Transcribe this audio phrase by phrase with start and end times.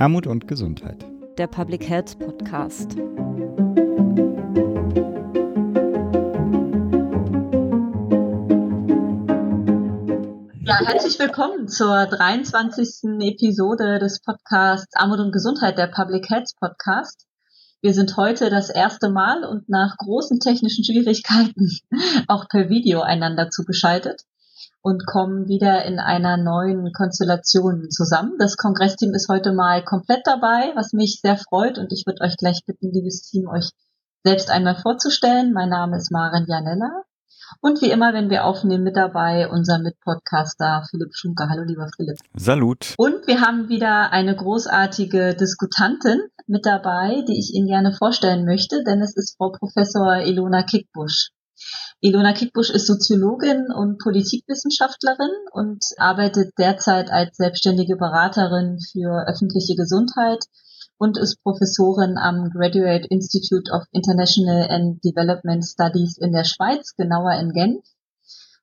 [0.00, 1.04] Armut und Gesundheit.
[1.36, 2.96] Der Public Health Podcast.
[10.64, 13.10] Ja, herzlich willkommen zur 23.
[13.20, 17.26] Episode des Podcasts Armut und Gesundheit, der Public Health Podcast.
[17.82, 21.68] Wir sind heute das erste Mal und nach großen technischen Schwierigkeiten
[22.26, 24.22] auch per Video einander zugeschaltet
[24.82, 28.36] und kommen wieder in einer neuen Konstellation zusammen.
[28.38, 32.36] Das Kongressteam ist heute mal komplett dabei, was mich sehr freut und ich würde euch
[32.36, 33.70] gleich bitten, liebes Team, euch
[34.24, 35.52] selbst einmal vorzustellen.
[35.52, 37.04] Mein Name ist Maren Janella
[37.60, 41.48] und wie immer, wenn wir aufnehmen, mit dabei unser Mitpodcaster Philipp Schunke.
[41.48, 42.18] Hallo, lieber Philipp.
[42.36, 42.94] Salut.
[42.96, 48.82] Und wir haben wieder eine großartige Diskutantin mit dabei, die ich Ihnen gerne vorstellen möchte,
[48.84, 51.30] denn es ist Frau Professor Ilona Kickbusch.
[52.02, 60.42] Ilona Kickbusch ist Soziologin und Politikwissenschaftlerin und arbeitet derzeit als selbstständige Beraterin für öffentliche Gesundheit
[60.96, 67.34] und ist Professorin am Graduate Institute of International and Development Studies in der Schweiz, genauer
[67.34, 67.84] in Genf,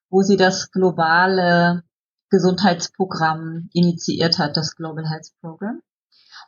[0.10, 1.84] wo sie das globale
[2.32, 5.82] Gesundheitsprogramm initiiert hat, das Global Health Program.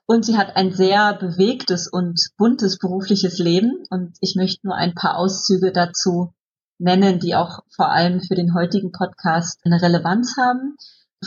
[0.08, 4.96] Und sie hat ein sehr bewegtes und buntes berufliches Leben und ich möchte nur ein
[4.96, 6.34] paar Auszüge dazu
[6.80, 10.76] nennen, die auch vor allem für den heutigen Podcast eine Relevanz haben.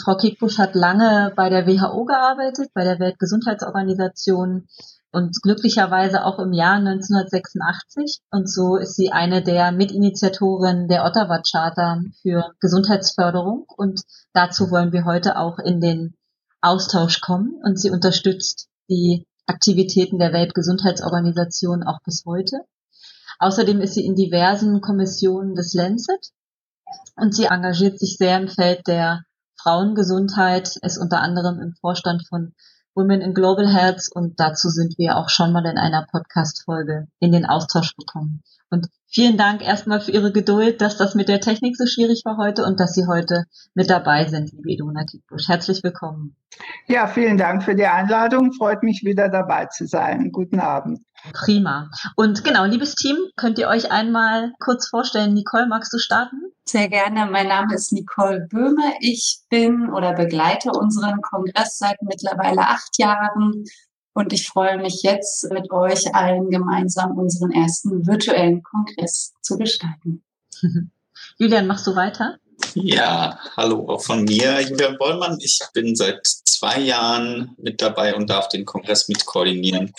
[0.03, 4.67] Frau Kickbusch hat lange bei der WHO gearbeitet, bei der Weltgesundheitsorganisation
[5.13, 8.21] und glücklicherweise auch im Jahr 1986.
[8.31, 13.67] Und so ist sie eine der Mitinitiatoren der Ottawa Charta für Gesundheitsförderung.
[13.77, 14.01] Und
[14.33, 16.15] dazu wollen wir heute auch in den
[16.63, 17.61] Austausch kommen.
[17.63, 22.65] Und sie unterstützt die Aktivitäten der Weltgesundheitsorganisation auch bis heute.
[23.43, 26.31] Außerdem ist sie in diversen Kommissionen des Lancet
[27.17, 29.25] und sie engagiert sich sehr im Feld der
[29.61, 32.55] Frauengesundheit, ist unter anderem im Vorstand von
[32.95, 37.33] Women in Global Health und dazu sind wir auch schon mal in einer Podcast-Folge in
[37.33, 38.43] den Austausch gekommen.
[38.71, 42.37] Und vielen Dank erstmal für Ihre Geduld, dass das mit der Technik so schwierig war
[42.37, 45.49] heute und dass Sie heute mit dabei sind, liebe Idona Kickbusch.
[45.49, 46.37] Herzlich willkommen.
[46.87, 48.53] Ja, vielen Dank für die Einladung.
[48.53, 50.31] Freut mich wieder dabei zu sein.
[50.31, 51.01] Guten Abend.
[51.33, 51.91] Prima.
[52.17, 55.35] Und genau, liebes Team, könnt ihr euch einmal kurz vorstellen?
[55.35, 56.53] Nicole, magst du starten?
[56.65, 57.27] Sehr gerne.
[57.31, 58.95] Mein Name ist Nicole Böhme.
[59.01, 63.65] Ich bin oder begleite unseren Kongress seit mittlerweile acht Jahren
[64.15, 70.25] und ich freue mich jetzt mit euch allen gemeinsam unseren ersten virtuellen Kongress zu gestalten.
[71.39, 72.37] Julian, machst du weiter?
[72.75, 75.39] Ja, hallo auch von mir, Julian Bollmann.
[75.41, 79.93] Ich bin seit zwei Jahren mit dabei und darf den Kongress mit koordinieren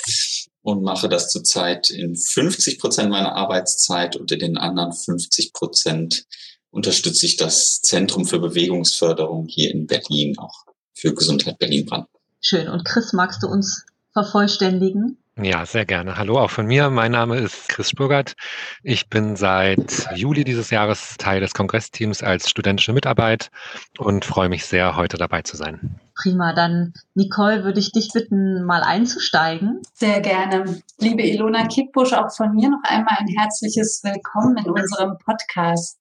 [0.64, 6.26] und mache das zurzeit in 50 Prozent meiner Arbeitszeit und in den anderen 50 Prozent
[6.72, 10.66] unterstütze ich das Zentrum für Bewegungsförderung hier in Berlin, auch
[10.96, 12.22] für Gesundheit Berlin-Brandenburg.
[12.42, 12.68] Schön.
[12.68, 15.23] Und Chris, magst du uns vervollständigen?
[15.36, 16.18] Ja, sehr gerne.
[16.18, 16.92] Hallo auch von mir.
[16.92, 18.36] Mein Name ist Chris Spurgert.
[18.84, 23.50] Ich bin seit Juli dieses Jahres Teil des Kongressteams als studentische Mitarbeit
[23.98, 26.00] und freue mich sehr, heute dabei zu sein.
[26.16, 26.54] Prima.
[26.54, 29.82] Dann, Nicole, würde ich dich bitten, mal einzusteigen.
[29.96, 30.84] Sehr gerne.
[31.00, 36.00] Liebe Ilona Kickbusch, auch von mir noch einmal ein herzliches Willkommen in unserem Podcast.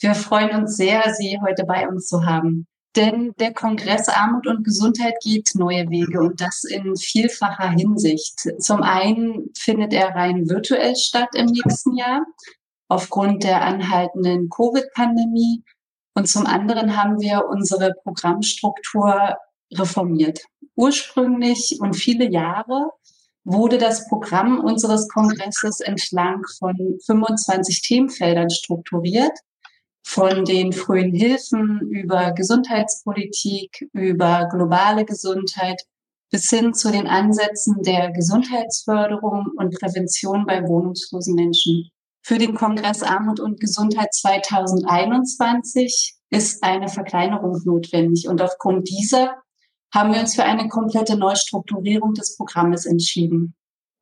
[0.00, 2.66] Wir freuen uns sehr, Sie heute bei uns zu haben.
[2.96, 8.38] Denn der Kongress Armut und Gesundheit geht neue Wege und das in vielfacher Hinsicht.
[8.60, 12.24] Zum einen findet er rein virtuell statt im nächsten Jahr
[12.88, 15.64] aufgrund der anhaltenden Covid-Pandemie.
[16.14, 19.36] Und zum anderen haben wir unsere Programmstruktur
[19.72, 20.40] reformiert.
[20.76, 22.90] Ursprünglich und viele Jahre
[23.42, 29.36] wurde das Programm unseres Kongresses entlang von 25 Themenfeldern strukturiert
[30.04, 35.82] von den frühen Hilfen über Gesundheitspolitik, über globale Gesundheit
[36.30, 41.90] bis hin zu den Ansätzen der Gesundheitsförderung und Prävention bei wohnungslosen Menschen.
[42.22, 49.36] Für den Kongress Armut und Gesundheit 2021 ist eine Verkleinerung notwendig und aufgrund dieser
[49.94, 53.54] haben wir uns für eine komplette Neustrukturierung des Programmes entschieden.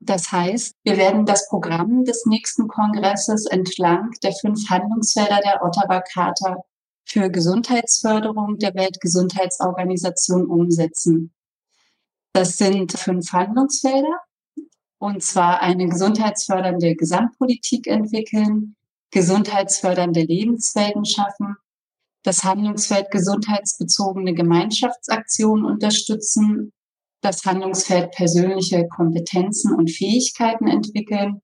[0.05, 6.01] Das heißt, wir werden das Programm des nächsten Kongresses entlang der fünf Handlungsfelder der Ottawa
[6.01, 6.57] Charta
[7.05, 11.33] für Gesundheitsförderung der Weltgesundheitsorganisation umsetzen.
[12.33, 14.19] Das sind fünf Handlungsfelder,
[14.99, 18.75] und zwar eine gesundheitsfördernde Gesamtpolitik entwickeln,
[19.13, 21.57] gesundheitsfördernde Lebenswelten schaffen,
[22.25, 26.73] das Handlungsfeld gesundheitsbezogene Gemeinschaftsaktionen unterstützen
[27.23, 31.41] das Handlungsfeld persönliche Kompetenzen und Fähigkeiten entwickeln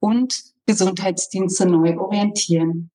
[0.00, 0.34] und
[0.66, 2.90] Gesundheitsdienste neu orientieren.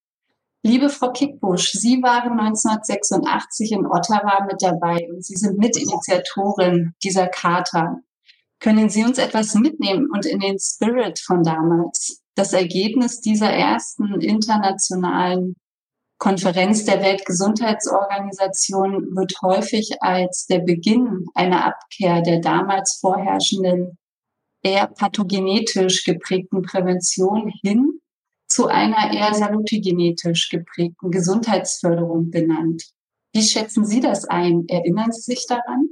[0.63, 7.27] Liebe Frau Kickbusch, Sie waren 1986 in Ottawa mit dabei und Sie sind Mitinitiatorin dieser
[7.27, 7.97] Charta.
[8.59, 12.21] Können Sie uns etwas mitnehmen und in den Spirit von damals?
[12.35, 15.55] Das Ergebnis dieser ersten internationalen
[16.21, 23.97] Konferenz der Weltgesundheitsorganisation wird häufig als der Beginn einer Abkehr der damals vorherrschenden,
[24.61, 27.99] eher pathogenetisch geprägten Prävention hin
[28.47, 32.83] zu einer eher salutogenetisch geprägten Gesundheitsförderung benannt.
[33.33, 34.65] Wie schätzen Sie das ein?
[34.67, 35.89] Erinnern Sie sich daran?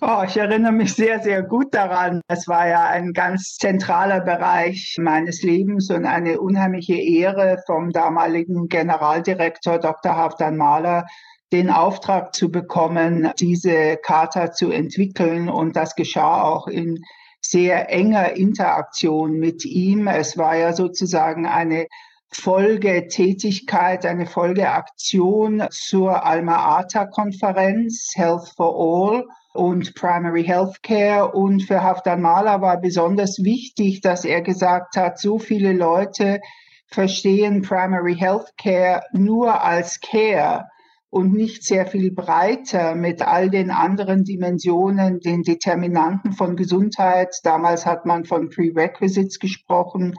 [0.00, 2.20] Oh, ich erinnere mich sehr, sehr gut daran.
[2.28, 8.68] Es war ja ein ganz zentraler Bereich meines Lebens und eine unheimliche Ehre vom damaligen
[8.68, 10.16] Generaldirektor Dr.
[10.16, 11.06] Haftan Mahler,
[11.52, 15.48] den Auftrag zu bekommen, diese Charta zu entwickeln.
[15.48, 17.02] Und das geschah auch in
[17.40, 20.08] sehr enger Interaktion mit ihm.
[20.08, 21.86] Es war ja sozusagen eine
[22.30, 29.24] Folgetätigkeit, eine Folgeaktion zur Alma-Ata-Konferenz Health for All
[29.58, 31.32] und Primary Healthcare.
[31.32, 36.40] Und für Haftan Mahler war besonders wichtig, dass er gesagt hat, so viele Leute
[36.86, 40.68] verstehen Primary Healthcare nur als Care
[41.10, 47.34] und nicht sehr viel breiter mit all den anderen Dimensionen, den Determinanten von Gesundheit.
[47.42, 50.14] Damals hat man von Prerequisites gesprochen,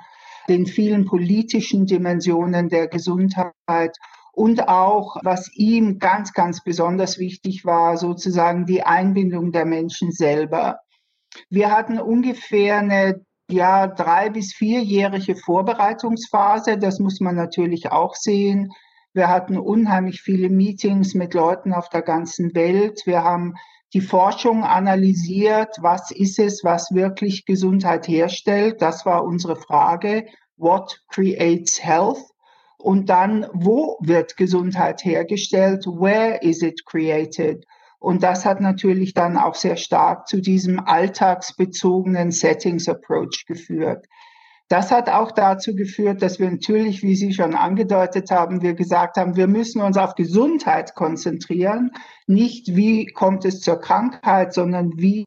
[0.49, 3.95] den vielen politischen Dimensionen der Gesundheit
[4.31, 10.79] und auch, was ihm ganz, ganz besonders wichtig war, sozusagen die Einbindung der Menschen selber.
[11.49, 16.77] Wir hatten ungefähr eine ja, drei- bis vierjährige Vorbereitungsphase.
[16.77, 18.71] Das muss man natürlich auch sehen.
[19.13, 23.01] Wir hatten unheimlich viele Meetings mit Leuten auf der ganzen Welt.
[23.05, 23.55] Wir haben
[23.93, 25.77] die Forschung analysiert.
[25.81, 28.81] Was ist es, was wirklich Gesundheit herstellt?
[28.81, 30.27] Das war unsere Frage.
[30.57, 32.19] What creates health?
[32.81, 35.85] Und dann, wo wird Gesundheit hergestellt?
[35.85, 37.65] Where is it created?
[37.99, 44.07] Und das hat natürlich dann auch sehr stark zu diesem alltagsbezogenen Settings Approach geführt.
[44.69, 49.17] Das hat auch dazu geführt, dass wir natürlich, wie Sie schon angedeutet haben, wir gesagt
[49.17, 51.91] haben, wir müssen uns auf Gesundheit konzentrieren.
[52.27, 55.25] Nicht, wie kommt es zur Krankheit, sondern wie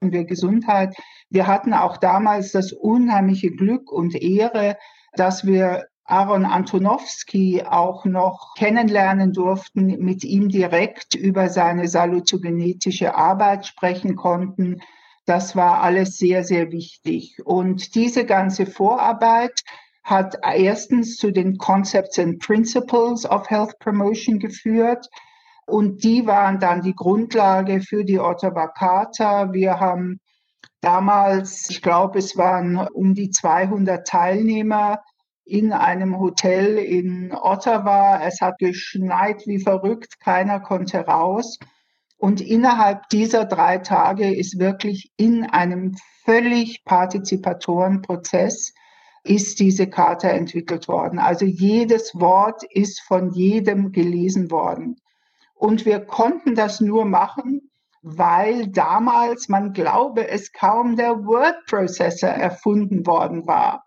[0.00, 0.96] wir Gesundheit.
[1.30, 4.76] Wir hatten auch damals das unheimliche Glück und Ehre,
[5.14, 13.66] dass wir Aaron Antonowski auch noch kennenlernen durften, mit ihm direkt über seine salutogenetische Arbeit
[13.66, 14.80] sprechen konnten
[15.24, 17.38] das war alles sehr, sehr wichtig.
[17.44, 19.62] Und diese ganze Vorarbeit
[20.02, 25.08] hat erstens zu den Concepts and Principles of Health Promotion geführt.
[25.66, 29.52] Und die waren dann die Grundlage für die Ottawa Charta.
[29.52, 30.20] Wir haben
[30.80, 35.00] damals, ich glaube, es waren um die 200 Teilnehmer
[35.52, 38.22] in einem Hotel in Ottawa.
[38.24, 41.58] Es hat geschneit wie verrückt, keiner konnte raus.
[42.16, 45.94] Und innerhalb dieser drei Tage ist wirklich in einem
[46.24, 48.72] völlig partizipatoren Prozess
[49.24, 51.18] ist diese Karte entwickelt worden.
[51.18, 54.96] Also jedes Wort ist von jedem gelesen worden.
[55.54, 57.70] Und wir konnten das nur machen,
[58.00, 63.84] weil damals, man glaube es kaum, der Word Processor erfunden worden war.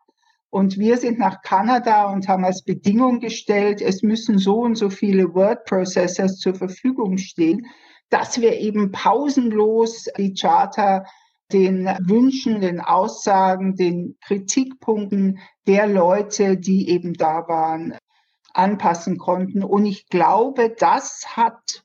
[0.50, 4.90] Und wir sind nach Kanada und haben als Bedingung gestellt, es müssen so und so
[4.90, 7.68] viele Word Processors zur Verfügung stehen,
[8.10, 11.06] dass wir eben pausenlos die Charter
[11.52, 17.98] den Wünschen, den Aussagen, den Kritikpunkten der Leute, die eben da waren,
[18.54, 19.64] anpassen konnten.
[19.64, 21.84] Und ich glaube, das hat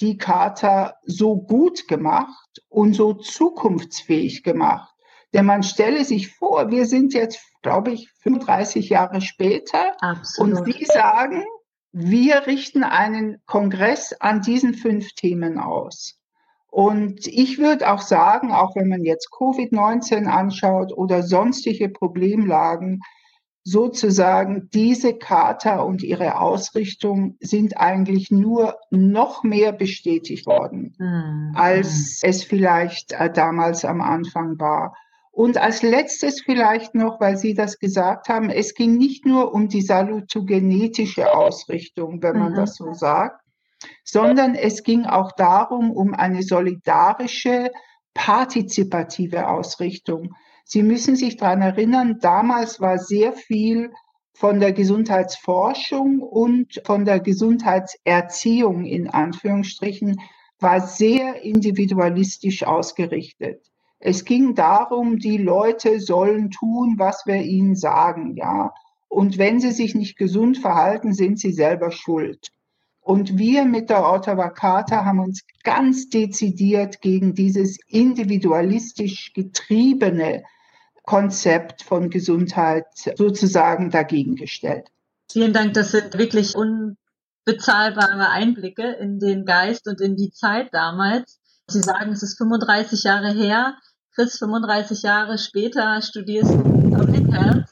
[0.00, 4.94] die Charta so gut gemacht und so zukunftsfähig gemacht.
[5.32, 10.58] Denn man stelle sich vor, wir sind jetzt, glaube ich, 35 Jahre später Absolut.
[10.58, 11.44] und Sie sagen,
[11.90, 16.20] wir richten einen Kongress an diesen fünf Themen aus.
[16.68, 23.00] Und ich würde auch sagen, auch wenn man jetzt Covid-19 anschaut oder sonstige Problemlagen,
[23.62, 31.52] sozusagen diese Charta und ihre Ausrichtung sind eigentlich nur noch mehr bestätigt worden, mhm.
[31.54, 34.94] als es vielleicht äh, damals am Anfang war.
[35.34, 39.68] Und als letztes vielleicht noch, weil Sie das gesagt haben, es ging nicht nur um
[39.68, 42.56] die salutogenetische Ausrichtung, wenn man mhm.
[42.56, 43.42] das so sagt,
[44.04, 47.72] sondern es ging auch darum, um eine solidarische,
[48.14, 50.36] partizipative Ausrichtung.
[50.64, 53.90] Sie müssen sich daran erinnern, damals war sehr viel
[54.34, 60.20] von der Gesundheitsforschung und von der Gesundheitserziehung in Anführungsstrichen
[60.60, 63.73] war sehr individualistisch ausgerichtet.
[64.06, 68.74] Es ging darum, die Leute sollen tun, was wir ihnen sagen, ja.
[69.08, 72.48] Und wenn sie sich nicht gesund verhalten, sind sie selber schuld.
[73.00, 80.42] Und wir mit der Ottawa Charta haben uns ganz dezidiert gegen dieses individualistisch getriebene
[81.04, 82.84] Konzept von Gesundheit
[83.16, 84.86] sozusagen dagegen gestellt.
[85.32, 91.40] Vielen Dank, das sind wirklich unbezahlbare Einblicke in den Geist und in die Zeit damals.
[91.68, 93.76] Sie sagen, es ist 35 Jahre her.
[94.14, 97.64] Chris, 35 Jahre später studierst du Public Health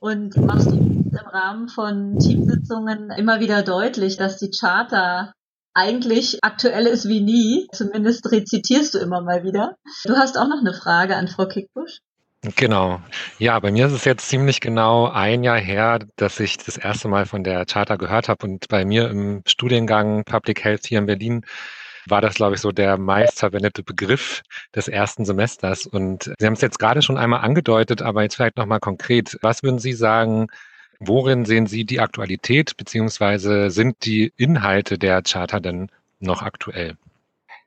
[0.00, 5.32] und machst im Rahmen von Teamsitzungen immer wieder deutlich, dass die Charta
[5.72, 7.68] eigentlich aktuell ist wie nie.
[7.72, 9.76] Zumindest rezitierst du immer mal wieder.
[10.04, 12.00] Du hast auch noch eine Frage an Frau Kickbusch.
[12.56, 13.00] Genau.
[13.38, 17.08] Ja, bei mir ist es jetzt ziemlich genau ein Jahr her, dass ich das erste
[17.08, 18.46] Mal von der Charta gehört habe.
[18.46, 21.46] Und bei mir im Studiengang Public Health hier in Berlin
[22.10, 24.42] war das, glaube ich, so der meistverwendete Begriff
[24.74, 25.86] des ersten Semesters.
[25.86, 29.38] Und Sie haben es jetzt gerade schon einmal angedeutet, aber jetzt vielleicht nochmal konkret.
[29.42, 30.48] Was würden Sie sagen,
[31.00, 36.96] worin sehen Sie die Aktualität, beziehungsweise sind die Inhalte der Charta denn noch aktuell?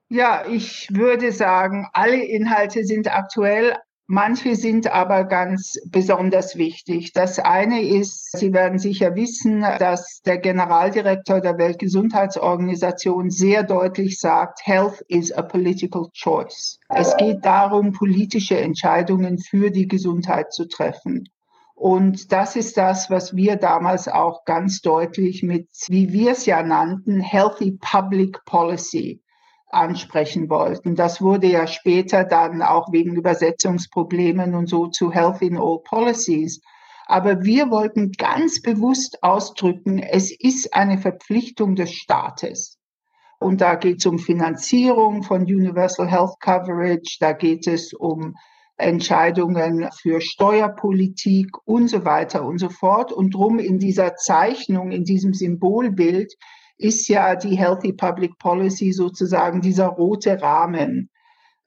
[0.09, 3.75] Ja, ich würde sagen, alle Inhalte sind aktuell,
[4.13, 7.13] Manche sind aber ganz besonders wichtig.
[7.13, 14.67] Das eine ist, Sie werden sicher wissen, dass der Generaldirektor der Weltgesundheitsorganisation sehr deutlich sagt,
[14.67, 16.77] Health is a political choice.
[16.89, 21.29] Es geht darum, politische Entscheidungen für die Gesundheit zu treffen.
[21.73, 26.63] Und das ist das, was wir damals auch ganz deutlich mit, wie wir es ja
[26.63, 29.21] nannten, Healthy Public Policy
[29.73, 30.95] ansprechen wollten.
[30.95, 36.61] Das wurde ja später dann auch wegen Übersetzungsproblemen und so zu Health in All Policies.
[37.05, 42.77] Aber wir wollten ganz bewusst ausdrücken, es ist eine Verpflichtung des Staates.
[43.39, 48.35] Und da geht es um Finanzierung von Universal Health Coverage, da geht es um
[48.77, 53.11] Entscheidungen für Steuerpolitik und so weiter und so fort.
[53.11, 56.33] Und drum in dieser Zeichnung, in diesem Symbolbild
[56.81, 61.09] ist ja die Healthy Public Policy sozusagen dieser rote Rahmen,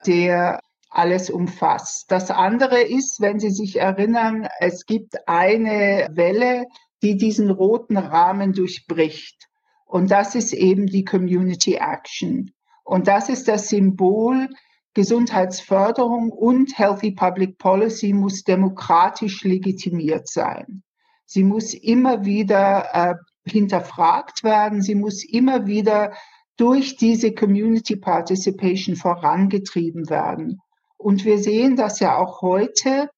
[0.07, 2.11] der alles umfasst.
[2.11, 6.67] Das andere ist, wenn Sie sich erinnern, es gibt eine Welle,
[7.03, 9.49] die diesen roten Rahmen durchbricht.
[9.85, 12.53] Und das ist eben die Community Action.
[12.85, 14.49] Und das ist das Symbol,
[14.95, 20.85] Gesundheitsförderung und Healthy Public Policy muss demokratisch legitimiert sein.
[21.27, 24.83] Sie muss immer wieder äh, hinterfragt werden.
[24.83, 26.13] Sie muss immer wieder
[26.57, 30.61] durch diese Community Participation vorangetrieben werden.
[30.97, 33.11] Und wir sehen das ja auch heute,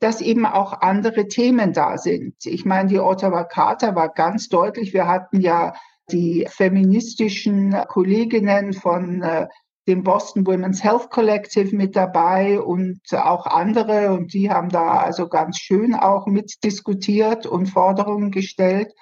[0.00, 2.34] dass eben auch andere Themen da sind.
[2.44, 4.92] Ich meine, die Ottawa Charta war ganz deutlich.
[4.92, 5.74] Wir hatten ja
[6.10, 9.48] die feministischen Kolleginnen von äh,
[9.86, 14.12] dem Boston Women's Health Collective mit dabei und auch andere.
[14.12, 18.92] Und die haben da also ganz schön auch mitdiskutiert und Forderungen gestellt.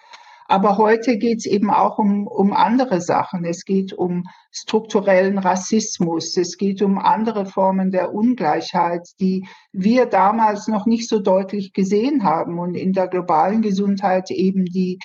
[0.46, 3.44] Aber heute geht es eben auch um, um andere Sachen.
[3.44, 6.37] Es geht um strukturellen Rassismus.
[6.37, 12.25] Es geht um andere Formen der Ungleichheit, die wir damals noch nicht so deutlich gesehen
[12.25, 14.99] haben und in der globalen Gesundheit eben die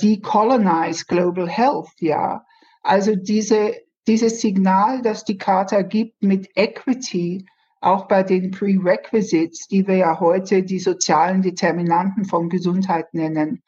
[0.00, 2.44] Decolonize Global Health, ja.
[2.82, 3.74] Also diese,
[4.06, 7.46] dieses Signal, das die Charta gibt mit Equity,
[7.80, 13.62] auch bei den Prerequisites, die wir ja heute die sozialen Determinanten von Gesundheit nennen.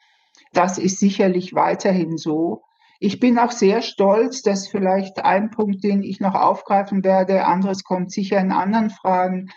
[0.57, 2.63] Das ist sicherlich weiterhin so.
[2.99, 7.83] Ich bin auch sehr stolz, dass vielleicht ein Punkt, den ich noch aufgreifen werde, anderes
[7.83, 9.51] kommt sicher in anderen Fragen,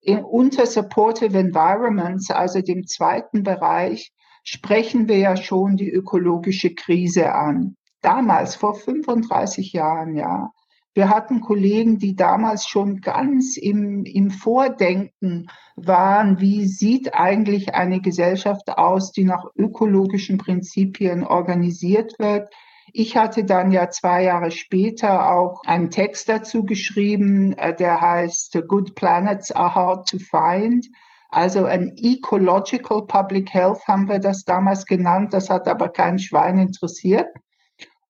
[0.00, 7.34] in, unter Supportive Environments, also dem zweiten Bereich, sprechen wir ja schon die ökologische Krise
[7.34, 7.76] an.
[8.00, 10.48] Damals, vor 35 Jahren, ja,
[10.96, 18.00] wir hatten Kollegen, die damals schon ganz im, im Vordenken waren, wie sieht eigentlich eine
[18.00, 22.48] Gesellschaft aus, die nach ökologischen Prinzipien organisiert wird.
[22.94, 28.58] Ich hatte dann ja zwei Jahre später auch einen Text dazu geschrieben, äh, der heißt
[28.66, 30.86] Good Planets are hard to find.
[31.28, 35.34] Also ein Ecological Public Health haben wir das damals genannt.
[35.34, 37.26] Das hat aber kein Schwein interessiert.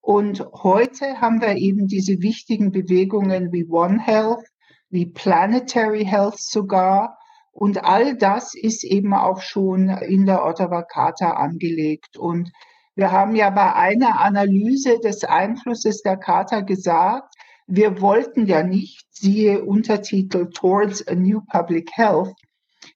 [0.07, 4.45] Und heute haben wir eben diese wichtigen Bewegungen wie One Health,
[4.89, 7.17] wie Planetary Health sogar.
[7.51, 12.15] Und all das ist eben auch schon in der Ottawa Charta angelegt.
[12.15, 12.53] Und
[12.95, 17.35] wir haben ja bei einer Analyse des Einflusses der Charta gesagt,
[17.67, 22.33] wir wollten ja nicht, siehe Untertitel Towards a New Public Health,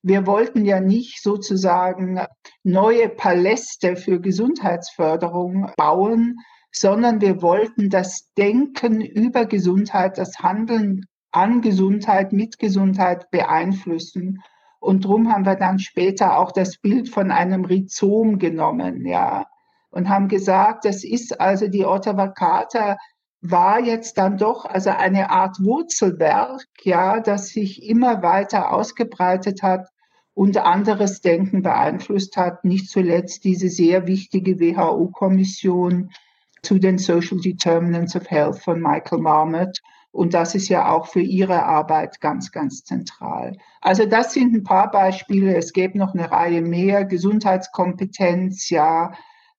[0.01, 2.21] wir wollten ja nicht sozusagen
[2.63, 6.37] neue Paläste für Gesundheitsförderung bauen,
[6.71, 14.41] sondern wir wollten das Denken über Gesundheit, das Handeln an Gesundheit, mit Gesundheit beeinflussen.
[14.79, 19.45] Und drum haben wir dann später auch das Bild von einem Rhizom genommen, ja,
[19.91, 22.97] und haben gesagt, das ist also die Ottawa Charta
[23.41, 29.89] war jetzt dann doch also eine Art Wurzelwerk, ja, das sich immer weiter ausgebreitet hat
[30.33, 36.11] und anderes Denken beeinflusst hat, nicht zuletzt diese sehr wichtige WHO-Kommission
[36.63, 39.79] zu den Social Determinants of Health von Michael Marmot.
[40.11, 43.55] Und das ist ja auch für ihre Arbeit ganz, ganz zentral.
[43.79, 45.55] Also das sind ein paar Beispiele.
[45.55, 47.05] Es gäbe noch eine Reihe mehr.
[47.05, 49.13] Gesundheitskompetenz, ja,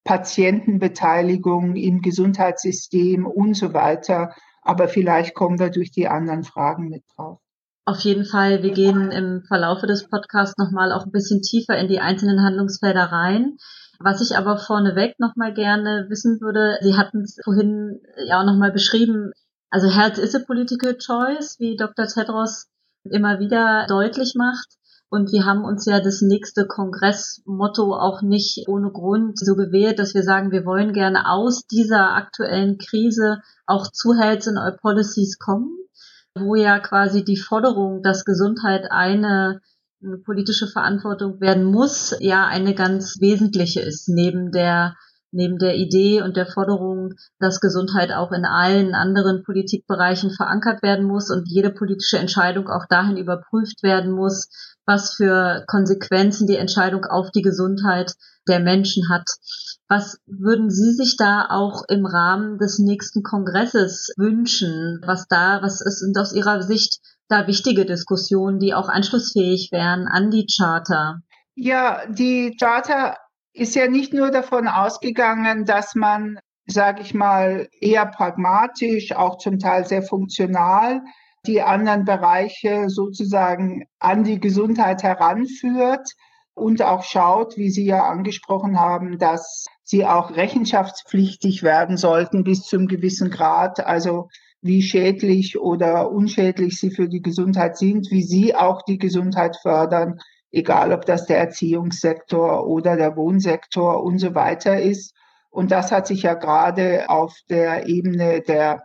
[0.04, 4.34] Patientenbeteiligung im Gesundheitssystem und so weiter.
[4.62, 7.38] Aber vielleicht kommen wir durch die anderen Fragen mit drauf.
[7.84, 11.88] Auf jeden Fall, wir gehen im Verlaufe des Podcasts nochmal auch ein bisschen tiefer in
[11.88, 13.56] die einzelnen Handlungsfelder rein.
[14.04, 18.72] Was ich aber vorneweg nochmal gerne wissen würde, Sie hatten es vorhin ja auch nochmal
[18.72, 19.32] beschrieben,
[19.70, 22.06] also Health is a political choice, wie Dr.
[22.06, 22.66] Tedros
[23.04, 24.76] immer wieder deutlich macht.
[25.08, 30.14] Und wir haben uns ja das nächste Kongressmotto auch nicht ohne Grund so gewählt, dass
[30.14, 35.38] wir sagen, wir wollen gerne aus dieser aktuellen Krise auch zu Health in All Policies
[35.38, 35.76] kommen,
[36.34, 39.60] wo ja quasi die Forderung, dass Gesundheit eine
[40.24, 44.96] politische Verantwortung werden muss, ja eine ganz wesentliche ist, neben der
[45.32, 51.06] neben der Idee und der Forderung, dass Gesundheit auch in allen anderen Politikbereichen verankert werden
[51.06, 57.04] muss und jede politische Entscheidung auch dahin überprüft werden muss, was für Konsequenzen die Entscheidung
[57.04, 58.14] auf die Gesundheit
[58.48, 59.28] der Menschen hat.
[59.88, 65.00] Was würden Sie sich da auch im Rahmen des nächsten Kongresses wünschen?
[65.04, 70.30] Was da, was sind aus Ihrer Sicht da wichtige Diskussionen, die auch anschlussfähig wären an
[70.30, 71.20] die Charta?
[71.54, 73.16] Ja, die Charta
[73.52, 79.58] ist ja nicht nur davon ausgegangen, dass man, sage ich mal, eher pragmatisch, auch zum
[79.58, 81.02] Teil sehr funktional
[81.46, 86.08] die anderen Bereiche sozusagen an die Gesundheit heranführt
[86.54, 92.62] und auch schaut, wie Sie ja angesprochen haben, dass sie auch rechenschaftspflichtig werden sollten bis
[92.62, 94.28] zum gewissen Grad, also
[94.62, 100.18] wie schädlich oder unschädlich sie für die Gesundheit sind, wie sie auch die Gesundheit fördern,
[100.50, 105.14] egal ob das der Erziehungssektor oder der Wohnsektor und so weiter ist.
[105.50, 108.84] Und das hat sich ja gerade auf der Ebene der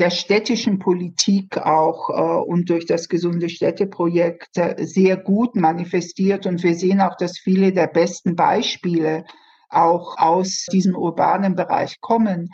[0.00, 6.46] der städtischen Politik auch äh, und durch das gesunde Städteprojekt äh, sehr gut manifestiert.
[6.46, 9.24] Und wir sehen auch, dass viele der besten Beispiele
[9.68, 12.50] auch aus diesem urbanen Bereich kommen.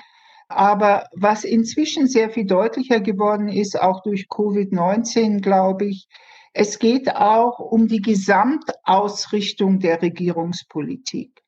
[0.49, 6.09] Aber was inzwischen sehr viel deutlicher geworden ist, auch durch Covid-19, glaube ich,
[6.53, 11.43] es geht auch um die Gesamtausrichtung der Regierungspolitik.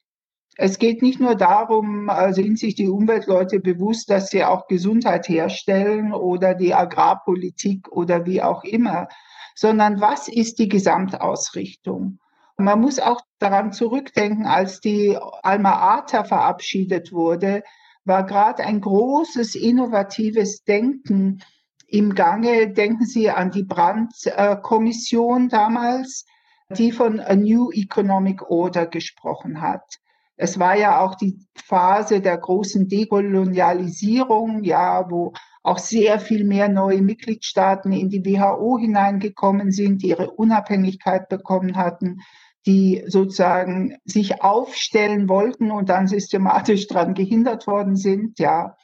[0.60, 5.28] Es geht nicht nur darum, also sind sich die Umweltleute bewusst, dass sie auch Gesundheit
[5.28, 9.06] herstellen oder die Agrarpolitik oder wie auch immer,
[9.54, 12.18] sondern was ist die Gesamtausrichtung?
[12.56, 17.62] Man muss auch daran zurückdenken, als die Alma Ata verabschiedet wurde,
[18.04, 21.40] war gerade ein großes innovatives Denken
[21.86, 22.72] im Gange.
[22.72, 26.26] Denken Sie an die Brandt-Kommission damals,
[26.70, 30.00] die von A New Economic Order gesprochen hat.
[30.40, 35.32] Es war ja auch die Phase der großen Dekolonialisierung, ja, wo
[35.64, 41.76] auch sehr viel mehr neue Mitgliedstaaten in die WHO hineingekommen sind, die ihre Unabhängigkeit bekommen
[41.76, 42.20] hatten,
[42.66, 48.76] die sozusagen sich aufstellen wollten und dann systematisch daran gehindert worden sind, ja.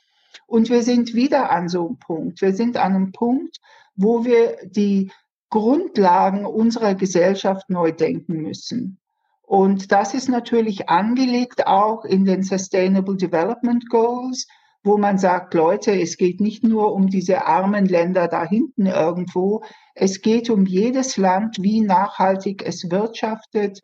[0.46, 2.42] Und wir sind wieder an so einem Punkt.
[2.42, 3.58] Wir sind an einem Punkt,
[3.94, 5.12] wo wir die
[5.50, 8.98] Grundlagen unserer Gesellschaft neu denken müssen.
[9.46, 14.46] Und das ist natürlich angelegt auch in den Sustainable Development Goals,
[14.82, 19.62] wo man sagt, Leute, es geht nicht nur um diese armen Länder da hinten irgendwo,
[19.94, 23.80] es geht um jedes Land, wie nachhaltig es wirtschaftet,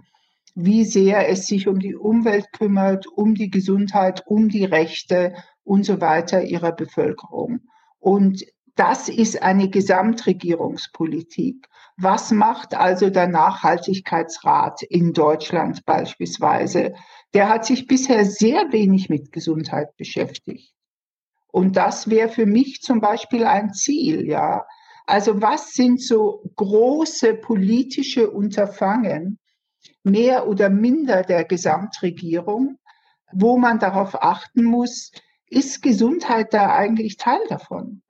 [0.54, 5.84] wie sehr es sich um die Umwelt kümmert, um die Gesundheit, um die Rechte und
[5.84, 7.60] so weiter ihrer Bevölkerung.
[7.98, 8.44] Und
[8.76, 11.66] das ist eine Gesamtregierungspolitik.
[12.02, 16.94] Was macht also der Nachhaltigkeitsrat in Deutschland beispielsweise?
[17.34, 20.72] Der hat sich bisher sehr wenig mit Gesundheit beschäftigt.
[21.48, 24.64] Und das wäre für mich zum Beispiel ein Ziel, ja.
[25.06, 29.38] Also was sind so große politische Unterfangen,
[30.02, 32.78] mehr oder minder der Gesamtregierung,
[33.30, 35.12] wo man darauf achten muss,
[35.48, 38.00] ist Gesundheit da eigentlich Teil davon?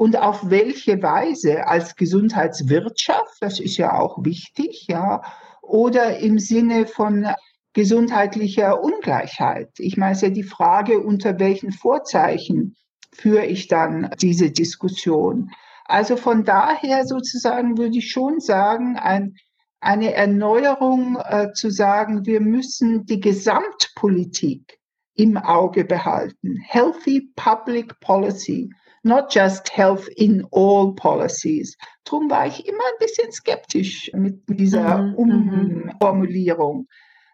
[0.00, 5.20] Und auf welche Weise als Gesundheitswirtschaft, das ist ja auch wichtig, ja,
[5.60, 7.26] oder im Sinne von
[7.74, 9.68] gesundheitlicher Ungleichheit.
[9.76, 12.76] Ich meine, es ist ja die Frage, unter welchen Vorzeichen
[13.12, 15.50] führe ich dann diese Diskussion.
[15.84, 19.34] Also von daher sozusagen würde ich schon sagen, ein,
[19.80, 24.78] eine Erneuerung äh, zu sagen, wir müssen die Gesamtpolitik
[25.14, 26.56] im Auge behalten.
[26.66, 28.70] Healthy Public Policy,
[29.02, 31.76] not just health in all policies.
[32.04, 35.90] Darum war ich immer ein bisschen skeptisch mit dieser mhm, mhm.
[35.92, 36.86] Umformulierung.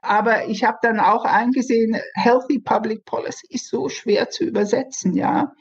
[0.02, 5.52] Aber ich habe dann auch eingesehen, Healthy Public Policy ist so schwer zu übersetzen, ja.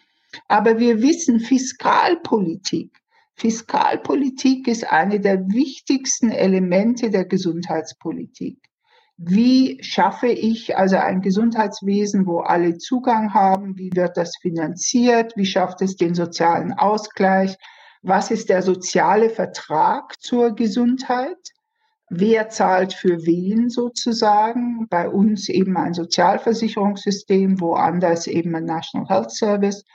[0.48, 2.92] Aber wir wissen, Fiskalpolitik
[3.38, 8.58] Fiskalpolitik ist eine der wichtigsten Elemente der Gesundheitspolitik.
[9.18, 13.78] Wie schaffe ich also ein Gesundheitswesen, wo alle Zugang haben?
[13.78, 15.38] Wie wird das finanziert?
[15.38, 17.56] Wie schafft es den sozialen Ausgleich?
[18.02, 21.38] Was ist der soziale Vertrag zur Gesundheit?
[22.10, 24.88] Wer zahlt für wen sozusagen?
[24.90, 29.86] Bei uns eben ein Sozialversicherungssystem, woanders eben ein National Health Service.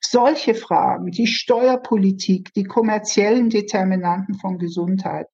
[0.00, 5.28] Solche Fragen, die Steuerpolitik, die kommerziellen Determinanten von Gesundheit.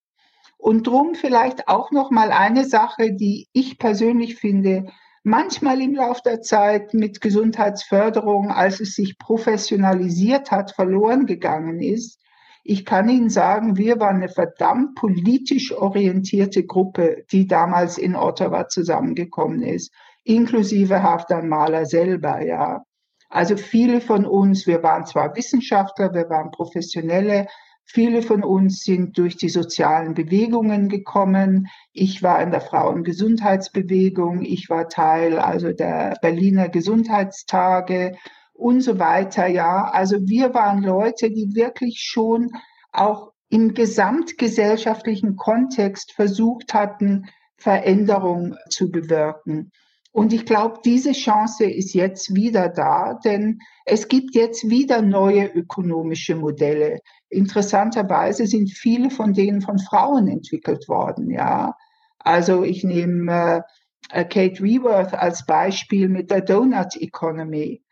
[0.60, 4.92] Und drum vielleicht auch noch mal eine Sache, die ich persönlich finde,
[5.22, 12.18] manchmal im Laufe der Zeit mit Gesundheitsförderung, als es sich professionalisiert hat, verloren gegangen ist.
[12.62, 18.68] Ich kann Ihnen sagen, wir waren eine verdammt politisch orientierte Gruppe, die damals in Ottawa
[18.68, 19.94] zusammengekommen ist,
[20.24, 22.84] inklusive Haftan Mahler selber, ja.
[23.30, 27.46] Also viele von uns, wir waren zwar Wissenschaftler, wir waren Professionelle,
[27.84, 31.66] viele von uns sind durch die sozialen Bewegungen gekommen.
[31.92, 38.16] Ich war in der Frauengesundheitsbewegung, ich war Teil also der Berliner Gesundheitstage
[38.52, 39.46] und so weiter.
[39.46, 42.50] Ja, also wir waren Leute, die wirklich schon
[42.92, 49.72] auch im gesamtgesellschaftlichen Kontext versucht hatten, Veränderung zu bewirken.
[50.12, 55.46] Und ich glaube, diese Chance ist jetzt wieder da, denn es gibt jetzt wieder neue
[55.46, 56.98] ökonomische Modelle.
[57.28, 61.76] Interessanterweise sind viele von denen von Frauen entwickelt worden, ja.
[62.18, 63.64] Also ich nehme
[64.10, 67.82] äh, Kate Reworth als Beispiel mit der Donut Economy.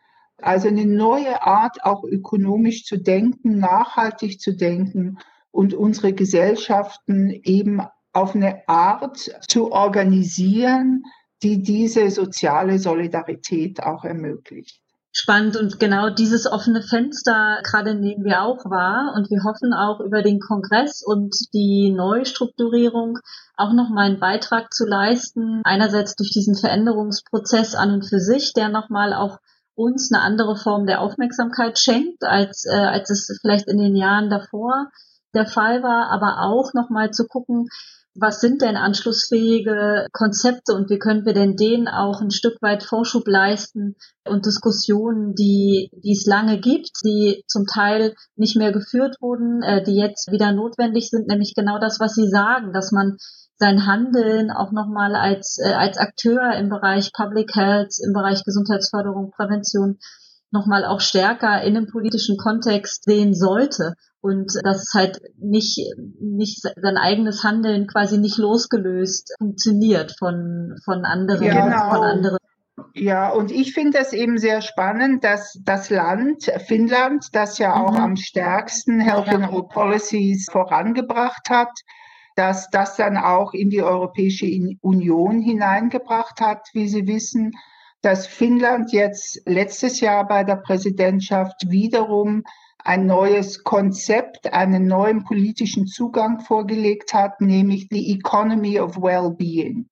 [0.41, 5.19] Also eine neue Art, auch ökonomisch zu denken, nachhaltig zu denken
[5.51, 7.81] und unsere Gesellschaften eben
[8.13, 9.17] auf eine Art
[9.49, 11.05] zu organisieren,
[11.43, 14.81] die diese soziale Solidarität auch ermöglicht.
[15.13, 20.01] Spannend und genau dieses offene Fenster gerade nehmen wir auch wahr und wir hoffen auch
[20.01, 23.19] über den Kongress und die Neustrukturierung
[23.57, 25.63] auch nochmal einen Beitrag zu leisten.
[25.65, 29.39] Einerseits durch diesen Veränderungsprozess an und für sich, der nochmal auch
[29.75, 34.29] uns eine andere Form der Aufmerksamkeit schenkt, als, äh, als es vielleicht in den Jahren
[34.29, 34.89] davor
[35.35, 37.69] der Fall war, aber auch nochmal zu gucken,
[38.21, 42.83] was sind denn anschlussfähige Konzepte und wie können wir denn denen auch ein Stück weit
[42.83, 49.17] Vorschub leisten und Diskussionen, die, die es lange gibt, die zum Teil nicht mehr geführt
[49.21, 53.17] wurden, äh, die jetzt wieder notwendig sind, nämlich genau das, was Sie sagen, dass man
[53.57, 59.33] sein Handeln auch nochmal als, äh, als Akteur im Bereich Public Health, im Bereich Gesundheitsförderung,
[59.33, 59.99] Prävention
[60.51, 65.79] nochmal auch stärker in einem politischen Kontext sehen sollte und dass halt nicht,
[66.21, 71.91] nicht sein eigenes Handeln quasi nicht losgelöst funktioniert von, von anderen, ja, genau.
[71.91, 72.39] von anderen.
[72.95, 77.93] Ja, und ich finde es eben sehr spannend, dass das Land Finnland, das ja auch
[77.93, 78.03] mhm.
[78.03, 81.71] am stärksten Health and All Policies vorangebracht hat,
[82.35, 84.47] dass das dann auch in die Europäische
[84.81, 87.53] Union hineingebracht hat, wie Sie wissen,
[88.03, 92.45] dass Finnland jetzt letztes Jahr bei der Präsidentschaft wiederum
[92.85, 99.89] ein neues Konzept, einen neuen politischen Zugang vorgelegt hat, nämlich die Economy of Well-Being.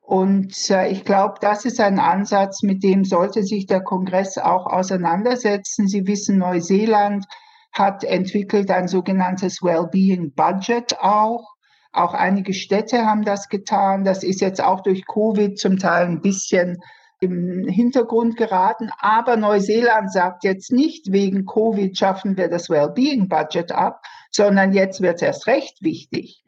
[0.00, 4.66] Und äh, ich glaube, das ist ein Ansatz, mit dem sollte sich der Kongress auch
[4.66, 5.88] auseinandersetzen.
[5.88, 7.24] Sie wissen, Neuseeland
[7.72, 11.54] hat entwickelt ein sogenanntes Well-Being Budget auch.
[11.90, 14.04] Auch einige Städte haben das getan.
[14.04, 16.82] Das ist jetzt auch durch Covid zum Teil ein bisschen
[17.24, 18.90] im Hintergrund geraten.
[18.98, 25.16] Aber Neuseeland sagt jetzt nicht, wegen Covid schaffen wir das Wellbeing-Budget ab, sondern jetzt wird
[25.16, 26.44] es erst recht wichtig.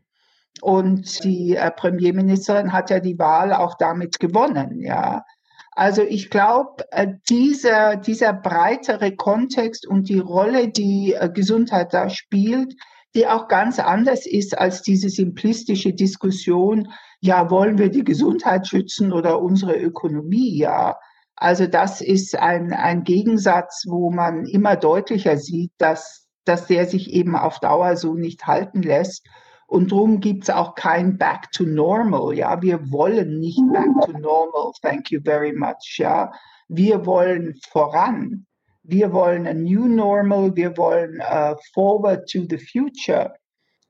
[0.63, 5.25] Und die äh, Premierministerin hat ja die Wahl auch damit gewonnen, ja.
[5.73, 12.09] Also ich glaube, äh, dieser, dieser breitere Kontext und die Rolle, die äh, Gesundheit da
[12.09, 12.75] spielt,
[13.17, 19.13] die auch ganz anders ist als diese simplistische Diskussion, ja, wollen wir die Gesundheit schützen
[19.13, 20.57] oder unsere Ökonomie?
[20.57, 20.97] Ja.
[21.35, 27.13] Also das ist ein, ein Gegensatz, wo man immer deutlicher sieht, dass, dass der sich
[27.13, 29.27] eben auf Dauer so nicht halten lässt.
[29.67, 32.37] Und darum gibt es auch kein Back to Normal.
[32.37, 34.73] Ja, wir wollen nicht Back to Normal.
[34.83, 35.97] Thank you very much.
[35.99, 36.33] Ja,
[36.69, 38.47] wir wollen voran.
[38.89, 40.55] Wir wollen a New Normal.
[40.55, 43.35] Wir wollen uh, Forward to the Future.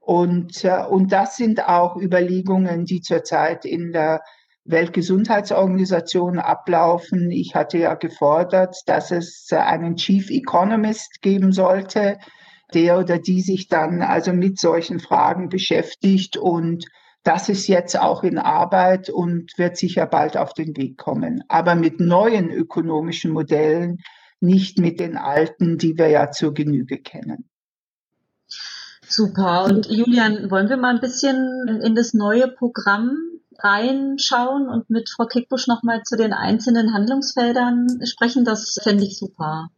[0.01, 4.23] Und, äh, und das sind auch Überlegungen, die zurzeit in der
[4.65, 7.31] Weltgesundheitsorganisation ablaufen.
[7.31, 12.19] Ich hatte ja gefordert, dass es einen Chief Economist geben sollte,
[12.73, 16.37] der oder die sich dann also mit solchen Fragen beschäftigt.
[16.37, 16.87] Und
[17.23, 21.43] das ist jetzt auch in Arbeit und wird sicher bald auf den Weg kommen.
[21.49, 23.99] Aber mit neuen ökonomischen Modellen,
[24.41, 27.49] nicht mit den alten, die wir ja zur Genüge kennen.
[29.09, 29.65] Super.
[29.65, 33.17] Und Julian, wollen wir mal ein bisschen in das neue Programm
[33.59, 38.45] reinschauen und mit Frau Kickbusch nochmal zu den einzelnen Handlungsfeldern sprechen?
[38.45, 39.71] Das fände ich super.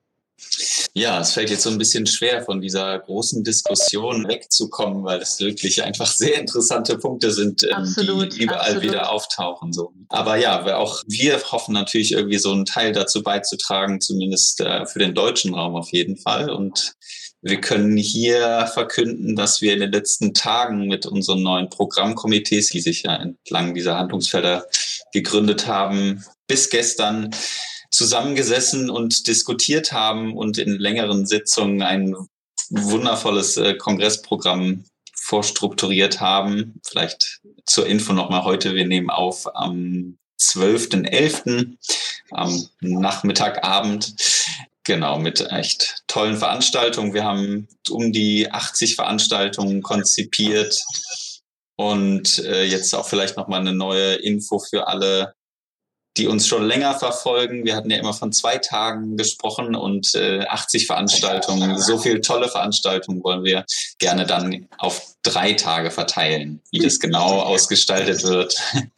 [0.95, 5.39] Ja, es fällt jetzt so ein bisschen schwer, von dieser großen Diskussion wegzukommen, weil es
[5.41, 8.83] wirklich einfach sehr interessante Punkte sind, ähm, absolut, die überall absolut.
[8.83, 9.73] wieder auftauchen.
[9.73, 9.93] So.
[10.09, 14.99] Aber ja, auch wir hoffen natürlich irgendwie so einen Teil dazu beizutragen, zumindest äh, für
[14.99, 16.51] den deutschen Raum auf jeden Fall.
[16.51, 16.95] Und
[17.41, 22.81] wir können hier verkünden, dass wir in den letzten Tagen mit unseren neuen Programmkomitees, die
[22.81, 24.67] sich ja entlang dieser Handlungsfelder
[25.13, 27.31] gegründet haben, bis gestern
[27.91, 32.15] zusammengesessen und diskutiert haben und in längeren Sitzungen ein
[32.71, 36.81] wundervolles äh, Kongressprogramm vorstrukturiert haben.
[36.87, 38.75] Vielleicht zur Info nochmal heute.
[38.75, 41.77] Wir nehmen auf am 12.11.
[42.31, 44.15] am Nachmittagabend.
[44.85, 47.13] Genau, mit echt tollen Veranstaltungen.
[47.13, 50.83] Wir haben um die 80 Veranstaltungen konzipiert.
[51.77, 55.35] Und äh, jetzt auch vielleicht nochmal eine neue Info für alle
[56.19, 57.65] die uns schon länger verfolgen.
[57.65, 61.79] Wir hatten ja immer von zwei Tagen gesprochen und äh, 80 Veranstaltungen.
[61.79, 63.65] So viele tolle Veranstaltungen wollen wir
[63.99, 66.61] gerne dann auf drei Tage verteilen.
[66.71, 68.61] Wie das genau ausgestaltet wird,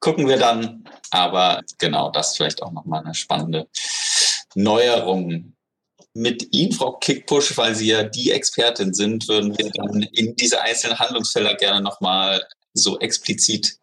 [0.00, 0.84] gucken wir dann.
[1.10, 3.66] Aber genau, das vielleicht auch nochmal eine spannende
[4.54, 5.54] Neuerung.
[6.14, 10.60] Mit Ihnen, Frau Kickpush, weil Sie ja die Expertin sind, würden wir dann in diese
[10.60, 13.78] einzelnen Handlungsfelder gerne nochmal so explizit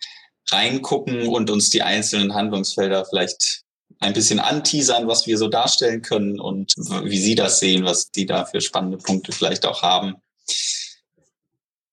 [0.51, 3.63] reingucken und uns die einzelnen Handlungsfelder vielleicht
[3.99, 8.25] ein bisschen anteasern, was wir so darstellen können und wie Sie das sehen, was die
[8.25, 10.15] da für spannende Punkte vielleicht auch haben.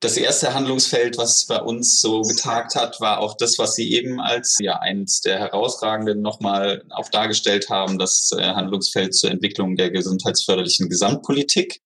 [0.01, 4.21] Das erste Handlungsfeld, was bei uns so getagt hat, war auch das, was Sie eben
[4.21, 9.93] als ja eines der herausragenden nochmal auch dargestellt haben, das äh, Handlungsfeld zur Entwicklung der
[9.93, 11.81] gesundheitsförderlichen Gesamtpolitik.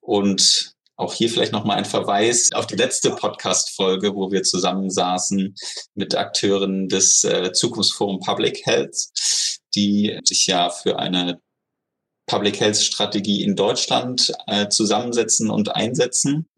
[0.00, 5.54] Und auch hier vielleicht nochmal ein Verweis auf die letzte Podcast-Folge, wo wir zusammensaßen
[5.94, 8.96] mit Akteuren des äh, Zukunftsforum Public Health,
[9.74, 11.40] die sich ja für eine
[12.26, 16.48] Public Health Strategie in Deutschland äh, zusammensetzen und einsetzen.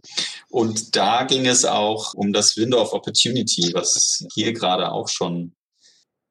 [0.48, 5.55] Und da ging es auch um das Window of Opportunity, was hier gerade auch schon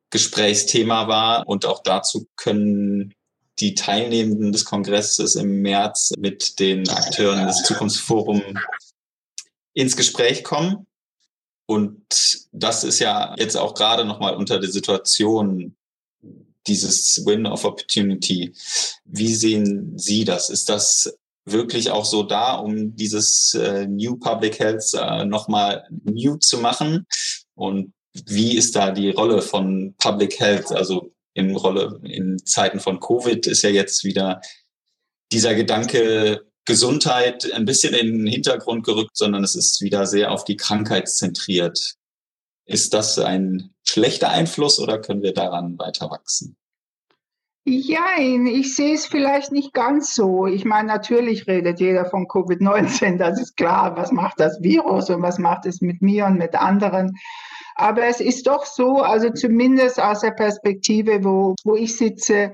[0.09, 1.47] Gesprächsthema war.
[1.47, 3.13] Und auch dazu können
[3.59, 8.43] die Teilnehmenden des Kongresses im März mit den Akteuren des Zukunftsforums
[9.73, 10.87] ins Gespräch kommen.
[11.65, 15.75] Und das ist ja jetzt auch gerade nochmal unter der Situation
[16.67, 18.53] dieses Win of Opportunity.
[19.05, 20.49] Wie sehen Sie das?
[20.49, 26.35] Ist das wirklich auch so da, um dieses äh, New Public Health äh, nochmal new
[26.37, 27.05] zu machen?
[27.55, 27.93] Und
[28.25, 30.71] wie ist da die Rolle von Public Health?
[30.71, 31.99] Also in Rolle.
[32.03, 34.41] In Zeiten von Covid ist ja jetzt wieder
[35.31, 40.43] dieser Gedanke Gesundheit ein bisschen in den Hintergrund gerückt, sondern es ist wieder sehr auf
[40.43, 41.95] die Krankheit zentriert.
[42.65, 46.57] Ist das ein schlechter Einfluss oder können wir daran weiter wachsen?
[47.65, 50.47] Ja, ich sehe es vielleicht nicht ganz so.
[50.47, 53.95] Ich meine, natürlich redet jeder von Covid-19, das ist klar.
[53.95, 57.17] Was macht das Virus und was macht es mit mir und mit anderen?
[57.79, 62.53] Aber es ist doch so, also zumindest aus der Perspektive, wo, wo ich sitze,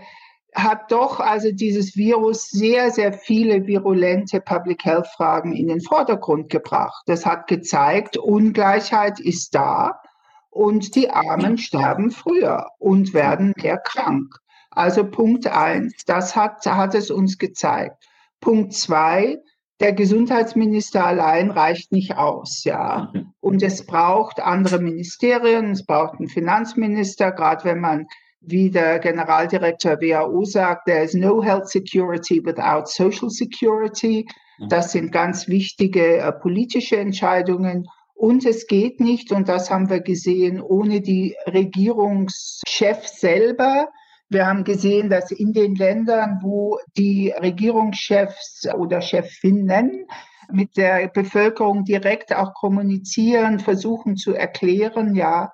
[0.53, 6.49] hat doch also dieses Virus sehr, sehr viele virulente Public Health Fragen in den Vordergrund
[6.49, 7.03] gebracht.
[7.07, 10.01] Das hat gezeigt, Ungleichheit ist da
[10.49, 14.35] und die Armen sterben früher und werden mehr krank.
[14.71, 18.03] Also Punkt eins, das hat, hat es uns gezeigt.
[18.41, 19.37] Punkt zwei,
[19.79, 23.11] der Gesundheitsminister allein reicht nicht aus, ja.
[23.39, 28.07] Und es braucht andere Ministerien, es braucht einen Finanzminister, gerade wenn man
[28.45, 34.27] wie der Generaldirektor WHO sagt, there is no health security without social security.
[34.59, 34.69] Mhm.
[34.69, 37.87] Das sind ganz wichtige äh, politische Entscheidungen.
[38.13, 43.87] Und es geht nicht, und das haben wir gesehen, ohne die Regierungschefs selber,
[44.33, 50.07] wir haben gesehen, dass in den Ländern, wo die Regierungschefs oder Chefinnen
[50.51, 55.51] mit der Bevölkerung direkt auch kommunizieren, versuchen zu erklären, ja,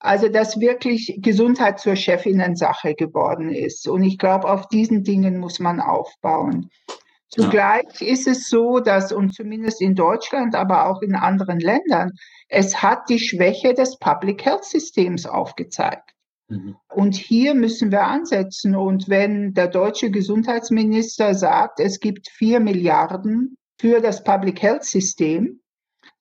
[0.00, 3.86] also dass wirklich Gesundheit zur Chefinnensache geworden ist.
[3.86, 6.70] Und ich glaube, auf diesen Dingen muss man aufbauen.
[7.28, 8.08] Zugleich ja.
[8.08, 12.10] ist es so, dass, und zumindest in Deutschland, aber auch in anderen Ländern,
[12.48, 16.10] es hat die Schwäche des Public Health Systems aufgezeigt.
[16.48, 16.76] Mhm.
[16.88, 18.74] Und hier müssen wir ansetzen.
[18.74, 25.60] Und wenn der deutsche Gesundheitsminister sagt, es gibt vier Milliarden für das Public Health System,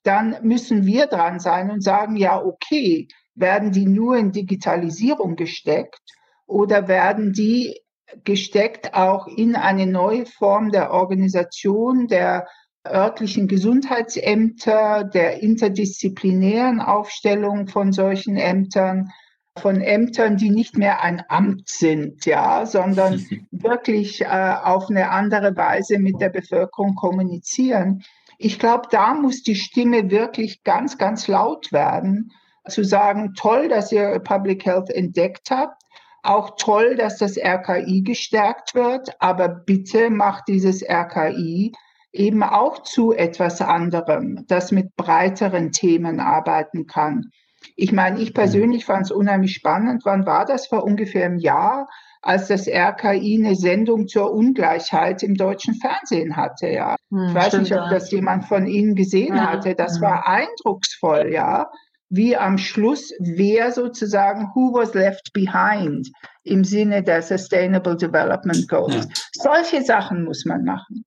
[0.04, 6.02] dann müssen wir dran sein und sagen, ja, okay, werden die nur in Digitalisierung gesteckt
[6.48, 7.80] oder werden die
[8.24, 12.48] gesteckt auch in eine neue Form der Organisation der
[12.86, 19.12] örtlichen Gesundheitsämter, der interdisziplinären Aufstellung von solchen Ämtern,
[19.60, 25.56] von Ämtern, die nicht mehr ein Amt sind, ja, sondern wirklich äh, auf eine andere
[25.58, 28.04] Weise mit der Bevölkerung kommunizieren.
[28.38, 32.32] Ich glaube, da muss die Stimme wirklich ganz, ganz laut werden,
[32.68, 35.82] zu sagen, toll, dass ihr Public Health entdeckt habt,
[36.24, 41.72] auch toll, dass das RKI gestärkt wird, aber bitte macht dieses RKI
[42.14, 47.32] eben auch zu etwas anderem, das mit breiteren Themen arbeiten kann.
[47.76, 50.04] Ich meine, ich persönlich fand es unheimlich spannend.
[50.06, 50.68] Wann war das?
[50.68, 51.88] Vor ungefähr einem Jahr,
[52.22, 56.68] als das RKI eine Sendung zur Ungleichheit im deutschen Fernsehen hatte.
[56.68, 59.52] Ja, hm, ich weiß nicht, ob das jemand von Ihnen gesehen ja.
[59.52, 59.76] hatte.
[59.76, 60.02] Das hm.
[60.02, 61.70] war eindrucksvoll, ja
[62.12, 66.12] wie am Schluss, wer sozusagen, who was left behind
[66.44, 69.08] im Sinne der Sustainable Development Goals.
[69.08, 69.14] Ja.
[69.32, 71.06] Solche Sachen muss man machen.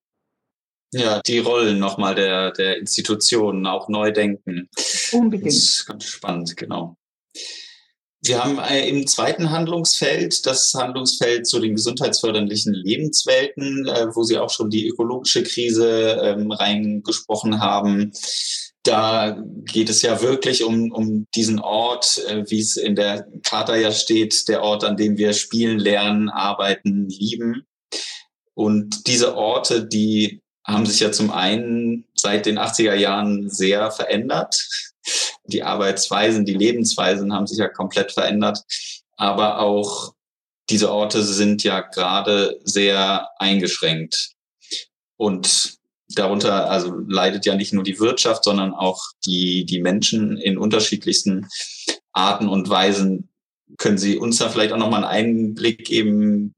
[0.93, 4.69] Ja, die Rollen nochmal der, der Institutionen auch neu denken.
[5.11, 5.47] Unbedingt.
[5.47, 6.97] Das ist ganz spannend, genau.
[8.27, 14.37] Wir haben äh, im zweiten Handlungsfeld das Handlungsfeld zu den gesundheitsförderlichen Lebenswelten, äh, wo Sie
[14.39, 18.11] auch schon die ökologische Krise ähm, reingesprochen haben.
[18.81, 23.75] Da geht es ja wirklich um, um diesen Ort, äh, wie es in der Charta
[23.75, 27.67] ja steht, der Ort, an dem wir spielen, lernen, arbeiten, lieben.
[28.55, 34.55] Und diese Orte, die haben sich ja zum einen seit den 80er Jahren sehr verändert.
[35.45, 38.59] Die Arbeitsweisen, die Lebensweisen haben sich ja komplett verändert.
[39.15, 40.13] Aber auch
[40.69, 44.31] diese Orte sind ja gerade sehr eingeschränkt.
[45.17, 45.75] Und
[46.09, 51.47] darunter also leidet ja nicht nur die Wirtschaft, sondern auch die, die Menschen in unterschiedlichsten
[52.11, 53.29] Arten und Weisen.
[53.77, 56.55] Können Sie uns da vielleicht auch nochmal einen Einblick geben?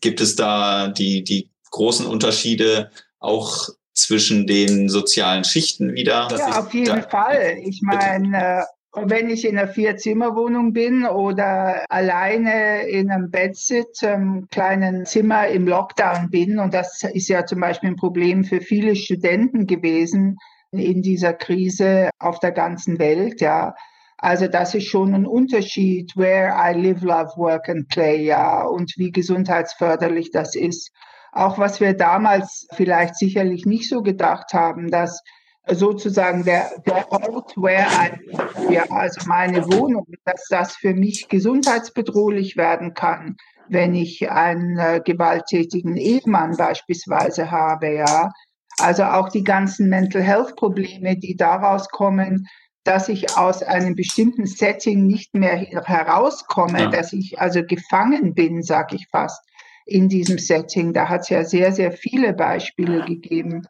[0.00, 6.28] Gibt es da die, die großen Unterschiede auch zwischen den sozialen Schichten wieder?
[6.30, 7.58] Ja, auf jeden Fall.
[7.64, 14.48] Ich meine, wenn ich in einer Vier-Zimmer-Wohnung bin oder alleine in einem Bett sitze, im
[14.50, 18.96] kleinen Zimmer im Lockdown bin, und das ist ja zum Beispiel ein Problem für viele
[18.96, 20.38] Studenten gewesen
[20.70, 23.74] in dieser Krise auf der ganzen Welt, ja.
[24.18, 28.92] Also das ist schon ein Unterschied, where I live, love, work and play, ja, und
[28.96, 30.90] wie gesundheitsförderlich das ist.
[31.30, 35.22] Auch was wir damals vielleicht sicherlich nicht so gedacht haben, dass
[35.70, 42.56] sozusagen der, der Ort, where I, ja, also meine Wohnung, dass das für mich gesundheitsbedrohlich
[42.56, 43.36] werden kann,
[43.68, 48.32] wenn ich einen äh, gewalttätigen Ehemann beispielsweise habe, ja.
[48.80, 52.48] Also auch die ganzen Mental Health Probleme, die daraus kommen,
[52.88, 56.90] dass ich aus einem bestimmten Setting nicht mehr herauskomme, ja.
[56.90, 59.44] dass ich also gefangen bin, sag ich fast,
[59.84, 60.94] in diesem Setting.
[60.94, 63.66] Da hat es ja sehr, sehr viele Beispiele gegeben.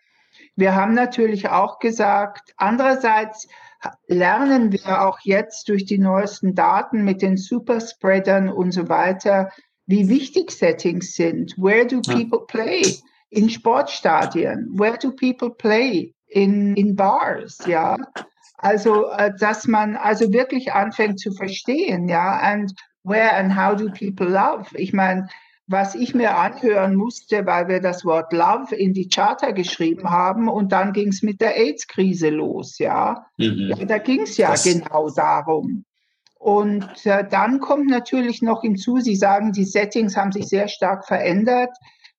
[0.54, 3.48] Wir haben natürlich auch gesagt, andererseits
[4.06, 9.50] lernen wir auch jetzt durch die neuesten Daten mit den Superspreadern und so weiter,
[9.86, 11.54] wie wichtig Settings sind.
[11.56, 12.82] Where do people play?
[13.30, 14.68] In Sportstadien.
[14.78, 16.14] Where do people play?
[16.28, 17.96] In, in Bars, ja.
[18.58, 22.38] Also, äh, dass man also wirklich anfängt zu verstehen, ja.
[22.40, 22.72] And
[23.04, 24.66] where and how do people love?
[24.74, 25.28] Ich meine,
[25.68, 30.48] was ich mir anhören musste, weil wir das Wort Love in die Charta geschrieben haben
[30.48, 33.26] und dann ging es mit der AIDS-Krise los, ja.
[33.36, 33.74] Mhm.
[33.76, 35.84] ja da ging es ja das genau darum.
[36.38, 41.06] Und äh, dann kommt natürlich noch hinzu, Sie sagen, die Settings haben sich sehr stark
[41.06, 41.70] verändert.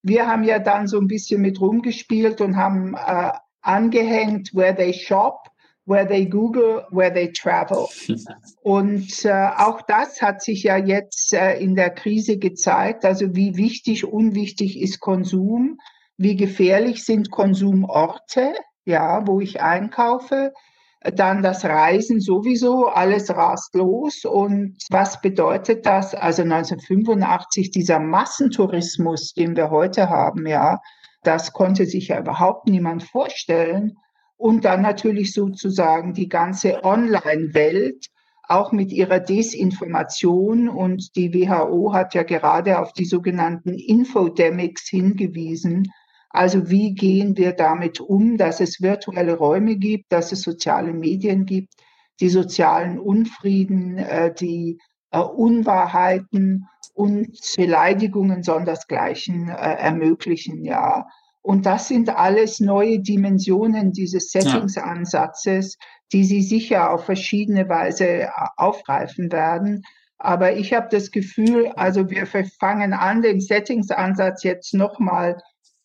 [0.04, 4.94] Wir haben ja dann so ein bisschen mit rumgespielt und haben äh, angehängt, where they
[4.94, 5.49] shop
[5.90, 7.90] where they Google, where they travel.
[8.62, 13.58] Und äh, auch das hat sich ja jetzt äh, in der Krise gezeigt, also wie
[13.58, 15.80] wichtig, unwichtig ist Konsum,
[16.18, 18.54] wie gefährlich sind Konsumorte,
[18.86, 20.54] ja, wo ich einkaufe.
[21.02, 24.26] Dann das Reisen sowieso, alles rast los.
[24.26, 26.14] Und was bedeutet das?
[26.14, 30.80] Also 1985, dieser Massentourismus, den wir heute haben, ja,
[31.24, 33.98] das konnte sich ja überhaupt niemand vorstellen.
[34.40, 38.08] Und dann natürlich sozusagen die ganze Online-Welt,
[38.48, 40.70] auch mit ihrer Desinformation.
[40.70, 45.92] Und die WHO hat ja gerade auf die sogenannten Infodemics hingewiesen.
[46.30, 51.46] Also wie gehen wir damit um, dass es virtuelle Räume gibt, dass es soziale Medien
[51.46, 51.74] gibt,
[52.22, 54.80] die sozialen Unfrieden, äh, die
[55.12, 61.08] äh, Unwahrheiten und Beleidigungen sondersgleichen äh, ermöglichen, ja.
[61.42, 65.78] Und das sind alles neue Dimensionen dieses Settings-Ansatzes,
[66.12, 69.84] die Sie sicher auf verschiedene Weise aufgreifen werden.
[70.18, 75.42] Aber ich habe das Gefühl, also wir fangen an, den Settings-Ansatz jetzt nochmal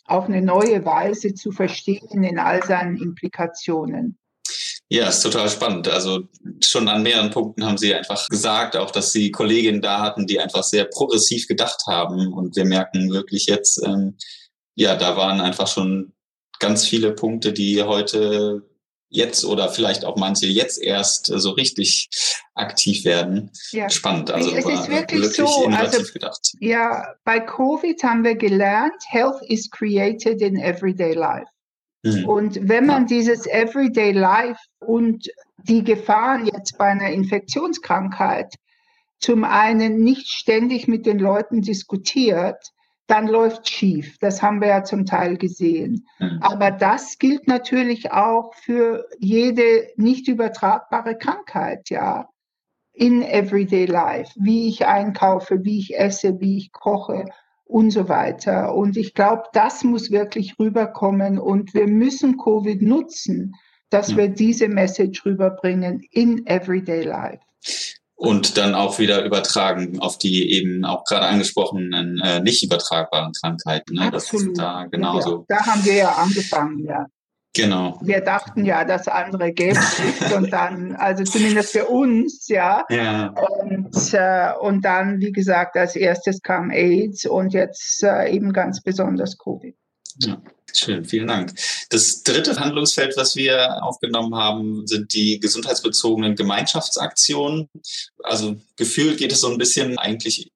[0.06, 4.18] auf eine neue Weise zu verstehen in all seinen Implikationen.
[4.90, 5.88] Ja, ist total spannend.
[5.88, 6.28] Also
[6.62, 10.38] schon an mehreren Punkten haben Sie einfach gesagt, auch dass Sie Kolleginnen da hatten, die
[10.38, 12.32] einfach sehr progressiv gedacht haben.
[12.32, 14.16] Und wir merken wirklich jetzt, ähm,
[14.74, 16.12] ja, da waren einfach schon
[16.58, 18.62] ganz viele Punkte, die heute
[19.08, 22.08] jetzt oder vielleicht auch manche jetzt erst so richtig
[22.54, 23.50] aktiv werden.
[23.70, 23.88] Ja.
[23.88, 24.30] Spannend.
[24.30, 25.66] Also es ist wirklich, wirklich so.
[25.66, 26.52] Also, gedacht.
[26.58, 31.46] Ja, bei Covid haben wir gelernt, Health is created in everyday life.
[32.04, 32.28] Mhm.
[32.28, 33.08] Und wenn man ja.
[33.08, 35.28] dieses Everyday Life und
[35.62, 38.54] die Gefahren jetzt bei einer Infektionskrankheit
[39.20, 42.73] zum einen nicht ständig mit den Leuten diskutiert,
[43.06, 44.18] dann läuft schief.
[44.18, 46.06] Das haben wir ja zum Teil gesehen.
[46.18, 46.38] Mhm.
[46.40, 52.28] Aber das gilt natürlich auch für jede nicht übertragbare Krankheit, ja.
[52.96, 57.24] In everyday life, wie ich einkaufe, wie ich esse, wie ich koche
[57.64, 58.72] und so weiter.
[58.74, 63.54] Und ich glaube, das muss wirklich rüberkommen und wir müssen Covid nutzen,
[63.90, 64.16] dass mhm.
[64.16, 67.40] wir diese Message rüberbringen in everyday life
[68.24, 73.94] und dann auch wieder übertragen auf die eben auch gerade angesprochenen äh, nicht übertragbaren Krankheiten.
[73.94, 74.12] Ne?
[74.12, 74.58] Absolut.
[74.58, 75.46] Das da genauso.
[75.48, 77.06] Ja, da haben wir ja angefangen, ja.
[77.56, 78.00] Genau.
[78.02, 82.84] Wir dachten ja, das andere es und dann, also zumindest für uns, ja.
[82.90, 83.32] ja.
[83.60, 88.82] Und, äh, und dann, wie gesagt, als erstes kam AIDS und jetzt äh, eben ganz
[88.82, 89.76] besonders Covid.
[90.18, 90.42] Ja.
[90.76, 91.54] Schön, vielen Dank.
[91.90, 97.68] Das dritte Handlungsfeld, was wir aufgenommen haben, sind die gesundheitsbezogenen Gemeinschaftsaktionen.
[98.22, 100.50] Also gefühlt geht es so ein bisschen eigentlich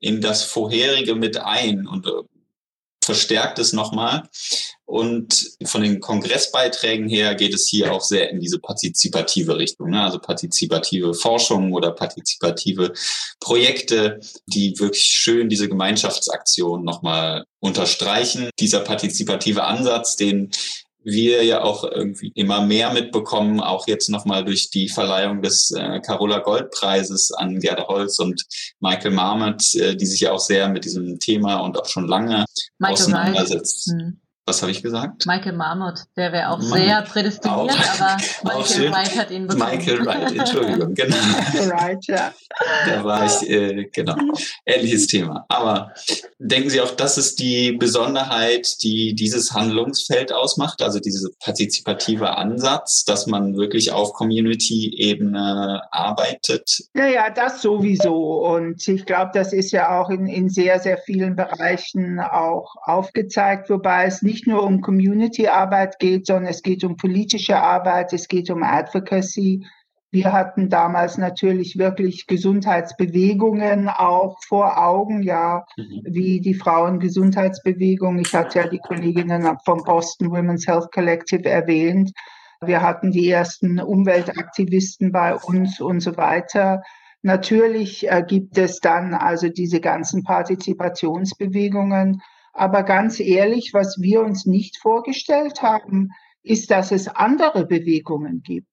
[0.00, 2.10] in das vorherige mit ein und äh,
[3.08, 4.28] verstärkt es nochmal.
[4.84, 10.02] Und von den Kongressbeiträgen her geht es hier auch sehr in diese partizipative Richtung, ne?
[10.02, 12.92] also partizipative Forschung oder partizipative
[13.40, 18.50] Projekte, die wirklich schön diese Gemeinschaftsaktion nochmal unterstreichen.
[18.60, 20.50] Dieser partizipative Ansatz, den
[21.10, 26.00] wir ja auch irgendwie immer mehr mitbekommen, auch jetzt nochmal durch die Verleihung des äh,
[26.00, 28.44] Carola Gold Preises an Gerda Holz und
[28.80, 32.44] Michael Marmot, äh, die sich ja auch sehr mit diesem Thema und auch schon lange
[32.78, 33.90] Michael auseinandersetzt.
[33.90, 34.20] Hm.
[34.48, 35.26] Was habe ich gesagt?
[35.26, 36.78] Michael Marmot, der wäre auch Marmot.
[36.78, 38.16] sehr prädestiniert, auch, aber
[38.58, 39.76] Michael Wright hat ihn bekommen.
[39.76, 41.16] Michael Wright, Entschuldigung, genau.
[41.16, 42.32] Michael Wright, ja.
[42.86, 44.16] Da war ich, äh, genau,
[44.64, 45.44] ähnliches Thema.
[45.50, 45.92] Aber
[46.38, 53.04] denken Sie auch, das ist die Besonderheit, die dieses Handlungsfeld ausmacht, also dieser partizipative Ansatz,
[53.04, 56.84] dass man wirklich auf Community-Ebene arbeitet?
[56.94, 58.46] Ja, ja, das sowieso.
[58.46, 63.68] Und ich glaube, das ist ja auch in, in sehr, sehr vielen Bereichen auch aufgezeigt,
[63.68, 68.28] wobei es nicht nicht nur um Community-Arbeit geht, sondern es geht um politische Arbeit, es
[68.28, 69.66] geht um Advocacy.
[70.12, 76.02] Wir hatten damals natürlich wirklich Gesundheitsbewegungen auch vor Augen, ja, mhm.
[76.04, 78.20] wie die Frauengesundheitsbewegung.
[78.20, 82.12] Ich hatte ja die Kolleginnen vom Boston Women's Health Collective erwähnt.
[82.60, 86.82] Wir hatten die ersten Umweltaktivisten bei uns und so weiter.
[87.22, 92.22] Natürlich äh, gibt es dann also diese ganzen Partizipationsbewegungen.
[92.58, 96.10] Aber ganz ehrlich, was wir uns nicht vorgestellt haben,
[96.42, 98.66] ist, dass es andere Bewegungen gibt,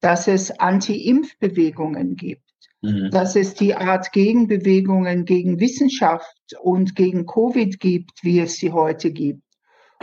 [0.00, 2.42] dass es Anti-Impf-Bewegungen gibt,
[2.80, 3.10] mhm.
[3.10, 9.10] dass es die Art Gegenbewegungen gegen Wissenschaft und gegen Covid gibt, wie es sie heute
[9.10, 9.42] gibt.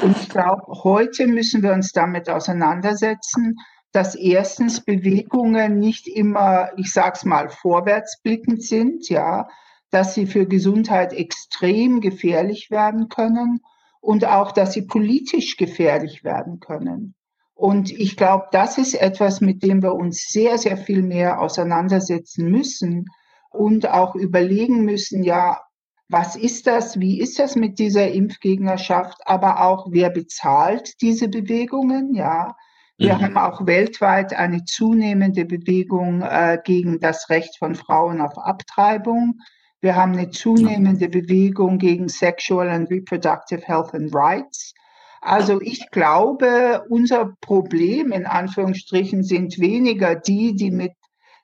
[0.02, 3.56] Und ich glaube, heute müssen wir uns damit auseinandersetzen,
[3.92, 9.48] dass erstens Bewegungen nicht immer, ich sag's mal, vorwärtsblickend sind, ja,
[9.96, 13.62] dass sie für Gesundheit extrem gefährlich werden können
[14.02, 17.16] und auch, dass sie politisch gefährlich werden können.
[17.54, 22.52] Und ich glaube, das ist etwas, mit dem wir uns sehr, sehr viel mehr auseinandersetzen
[22.52, 23.06] müssen
[23.50, 25.62] und auch überlegen müssen, ja,
[26.10, 27.00] was ist das?
[27.00, 29.22] Wie ist das mit dieser Impfgegnerschaft?
[29.26, 32.14] Aber auch, wer bezahlt diese Bewegungen?
[32.14, 32.58] Ja,
[32.98, 33.22] wir mhm.
[33.22, 39.40] haben auch weltweit eine zunehmende Bewegung äh, gegen das Recht von Frauen auf Abtreibung.
[39.86, 44.74] Wir haben eine zunehmende Bewegung gegen Sexual and Reproductive Health and Rights.
[45.22, 50.94] Also ich glaube, unser Problem in Anführungsstrichen sind weniger die, die mit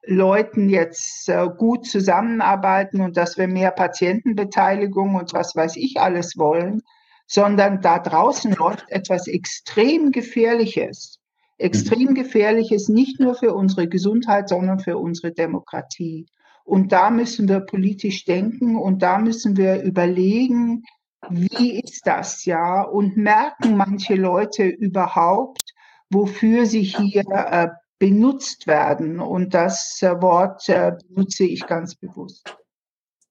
[0.07, 6.35] Leuten jetzt äh, gut zusammenarbeiten und dass wir mehr Patientenbeteiligung und was weiß ich alles
[6.35, 6.81] wollen,
[7.27, 11.19] sondern da draußen läuft etwas extrem Gefährliches.
[11.59, 12.15] Extrem mhm.
[12.15, 16.25] Gefährliches nicht nur für unsere Gesundheit, sondern für unsere Demokratie.
[16.63, 20.83] Und da müssen wir politisch denken und da müssen wir überlegen,
[21.29, 22.81] wie ist das ja?
[22.81, 25.73] Und merken manche Leute überhaupt,
[26.09, 27.67] wofür sie hier äh,
[27.99, 29.19] benutzt werden?
[29.19, 32.55] Und das äh, Wort äh, benutze ich ganz bewusst.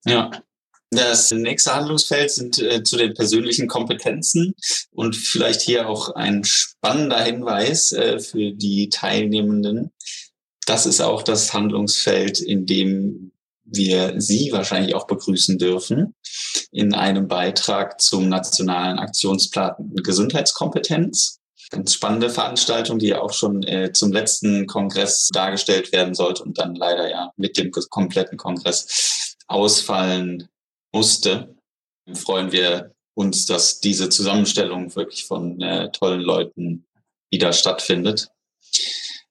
[0.04, 0.30] Ja,
[0.92, 4.54] das nächste Handlungsfeld sind äh, zu den persönlichen Kompetenzen
[4.90, 9.92] und vielleicht hier auch ein spannender Hinweis äh, für die Teilnehmenden.
[10.66, 13.32] Das ist auch das Handlungsfeld, in dem
[13.64, 16.14] wir Sie wahrscheinlich auch begrüßen dürfen
[16.72, 21.38] in einem Beitrag zum Nationalen Aktionsplan Gesundheitskompetenz.
[21.70, 26.74] Ganz spannende Veranstaltung, die auch schon äh, zum letzten Kongress dargestellt werden sollte und dann
[26.74, 30.48] leider ja mit dem kompletten Kongress ausfallen
[30.92, 31.54] musste,
[32.14, 36.86] freuen wir uns, dass diese Zusammenstellung wirklich von äh, tollen Leuten
[37.30, 38.30] wieder stattfindet.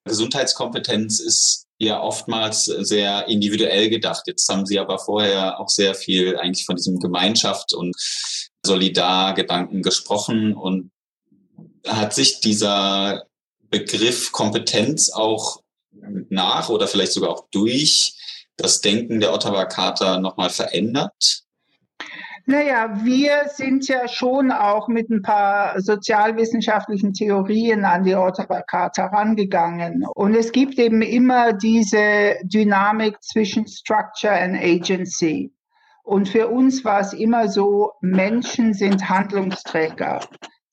[0.06, 4.24] Gesundheitskompetenz ist ja oftmals sehr individuell gedacht.
[4.28, 7.96] Jetzt haben Sie aber vorher auch sehr viel eigentlich von diesem Gemeinschaft und
[8.66, 10.92] Solidargedanken gesprochen und
[11.88, 13.26] hat sich dieser
[13.70, 15.62] Begriff Kompetenz auch
[16.30, 18.16] nach oder vielleicht sogar auch durch
[18.58, 21.44] das Denken der Ottawa Charta nochmal verändert?
[22.50, 29.06] Naja, wir sind ja schon auch mit ein paar sozialwissenschaftlichen Theorien an die Ottawa Charta
[29.06, 30.04] rangegangen.
[30.16, 35.54] Und es gibt eben immer diese Dynamik zwischen Structure and Agency.
[36.02, 40.22] Und für uns war es immer so, Menschen sind Handlungsträger.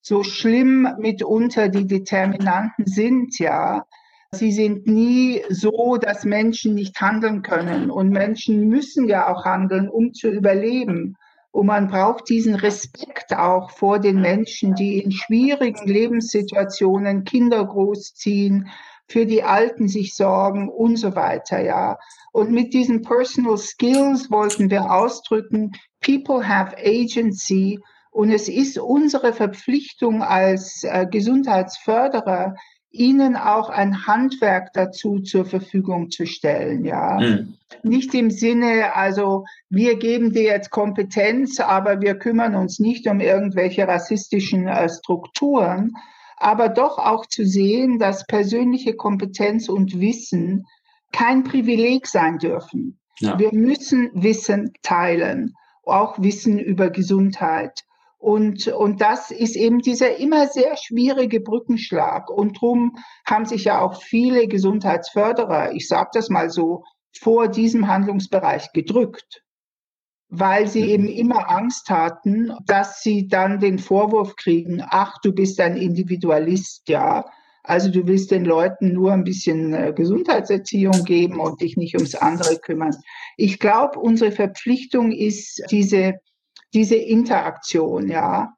[0.01, 3.85] So schlimm mitunter die Determinanten sind, ja,
[4.33, 7.91] Sie sind nie so, dass Menschen nicht handeln können.
[7.91, 11.17] Und Menschen müssen ja auch handeln, um zu überleben.
[11.57, 18.69] Und man braucht diesen Respekt auch vor den Menschen, die in schwierigen Lebenssituationen Kinder großziehen,
[19.09, 21.97] für die Alten sich sorgen und so weiter, ja.
[22.31, 27.81] Und mit diesen Personal Skills wollten wir ausdrücken, people have agency
[28.11, 32.55] und es ist unsere Verpflichtung als äh, Gesundheitsförderer,
[32.91, 37.19] ihnen auch ein Handwerk dazu zur Verfügung zu stellen, ja.
[37.21, 37.55] Mhm.
[37.83, 43.21] Nicht im Sinne, also wir geben dir jetzt Kompetenz, aber wir kümmern uns nicht um
[43.21, 45.93] irgendwelche rassistischen äh, Strukturen,
[46.37, 50.67] aber doch auch zu sehen, dass persönliche Kompetenz und Wissen
[51.13, 52.99] kein Privileg sein dürfen.
[53.19, 53.39] Ja.
[53.39, 57.86] Wir müssen Wissen teilen, auch Wissen über Gesundheit.
[58.27, 62.29] Und, und das ist eben dieser immer sehr schwierige Brückenschlag.
[62.29, 66.83] Und drum haben sich ja auch viele Gesundheitsförderer, ich sage das mal so,
[67.17, 69.45] vor diesem Handlungsbereich gedrückt,
[70.29, 75.61] weil sie eben immer Angst hatten, dass sie dann den Vorwurf kriegen, ach, du bist
[75.61, 77.27] ein Individualist, ja.
[77.63, 82.17] Also du willst den Leuten nur ein bisschen äh, Gesundheitserziehung geben und dich nicht ums
[82.17, 82.97] andere kümmern.
[83.37, 86.15] Ich glaube, unsere Verpflichtung ist diese
[86.75, 88.53] diese Interaktion, ja.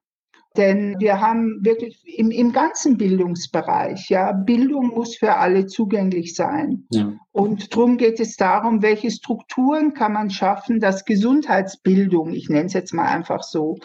[0.57, 6.87] Denn wir haben wirklich im, im ganzen Bildungsbereich, ja, Bildung muss für alle zugänglich sein.
[6.91, 7.13] Ja.
[7.31, 12.73] Und darum geht es darum, welche Strukturen kann man schaffen, dass Gesundheitsbildung, ich nenne es
[12.73, 13.77] jetzt mal einfach so,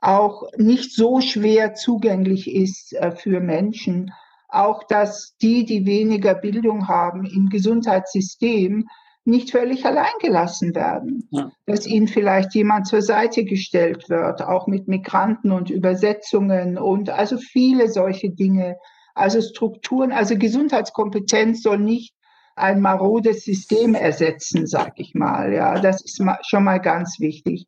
[0.00, 4.12] auch nicht so schwer zugänglich ist äh, für Menschen.
[4.48, 8.88] Auch, dass die, die weniger Bildung haben im Gesundheitssystem,
[9.24, 11.50] nicht völlig allein gelassen werden, ja.
[11.66, 17.36] dass ihnen vielleicht jemand zur Seite gestellt wird, auch mit Migranten und Übersetzungen und also
[17.36, 18.76] viele solche Dinge,
[19.14, 22.14] also Strukturen, also Gesundheitskompetenz soll nicht
[22.56, 25.52] ein marodes System ersetzen, sag ich mal.
[25.52, 27.66] Ja, das ist schon mal ganz wichtig.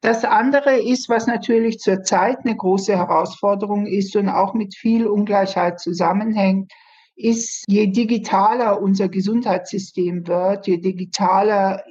[0.00, 5.78] Das andere ist, was natürlich zurzeit eine große Herausforderung ist und auch mit viel Ungleichheit
[5.78, 6.72] zusammenhängt,
[7.18, 11.82] ist, je digitaler unser Gesundheitssystem wird, je digitaler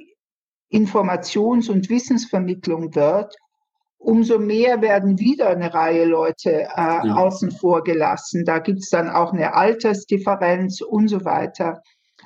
[0.70, 3.36] Informations- und Wissensvermittlung wird,
[3.98, 7.14] umso mehr werden wieder eine Reihe Leute äh, ja.
[7.14, 8.44] außen vor gelassen.
[8.44, 11.82] Da gibt es dann auch eine Altersdifferenz und so weiter.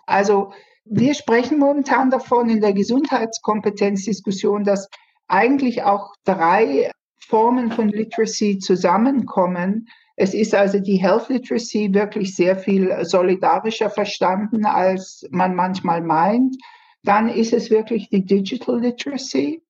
[0.07, 0.53] Also
[0.85, 4.89] wir sprechen momentan davon in der Gesundheitskompetenzdiskussion, dass
[5.27, 9.89] eigentlich auch drei Formen von Literacy zusammenkommen,
[10.23, 16.57] es ist also die Health Literacy wirklich sehr viel solidarischer verstanden, als man manchmal meint.
[17.03, 19.61] Dann ist es wirklich die Digital Literacy.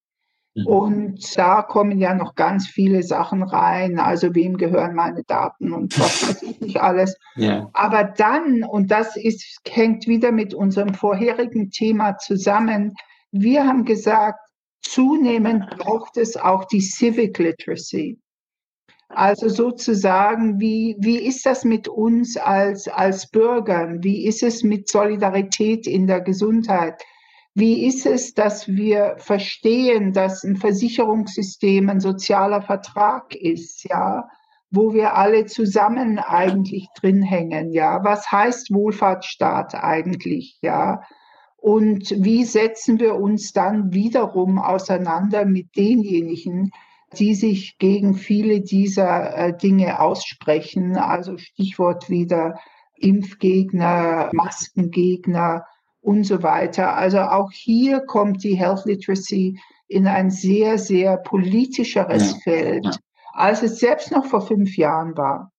[0.54, 0.66] Mhm.
[0.66, 3.98] Und da kommen ja noch ganz viele Sachen rein.
[3.98, 7.16] Also wem gehören meine Daten und was weiß ich nicht alles.
[7.38, 7.70] Yeah.
[7.72, 12.92] Aber dann, und das ist, hängt wieder mit unserem vorherigen Thema zusammen,
[13.30, 14.38] wir haben gesagt,
[14.82, 18.18] zunehmend braucht es auch die Civic Literacy.
[19.14, 24.02] Also sozusagen, wie, wie ist das mit uns als, als Bürgern?
[24.02, 27.02] Wie ist es mit Solidarität in der Gesundheit?
[27.54, 34.28] Wie ist es, dass wir verstehen, dass ein Versicherungssystem ein sozialer Vertrag ist, ja,
[34.70, 38.02] wo wir alle zusammen eigentlich drin hängen, ja?
[38.02, 41.02] Was heißt Wohlfahrtsstaat eigentlich, ja?
[41.58, 46.72] Und wie setzen wir uns dann wiederum auseinander mit denjenigen,
[47.18, 50.96] die sich gegen viele dieser äh, Dinge aussprechen?
[50.96, 52.58] Also Stichwort wieder
[52.96, 55.64] Impfgegner, Maskengegner,
[56.02, 56.96] und so weiter.
[56.96, 62.38] Also auch hier kommt die Health Literacy in ein sehr, sehr politischeres ja.
[62.42, 63.00] Feld,
[63.32, 65.52] als es selbst noch vor fünf Jahren war.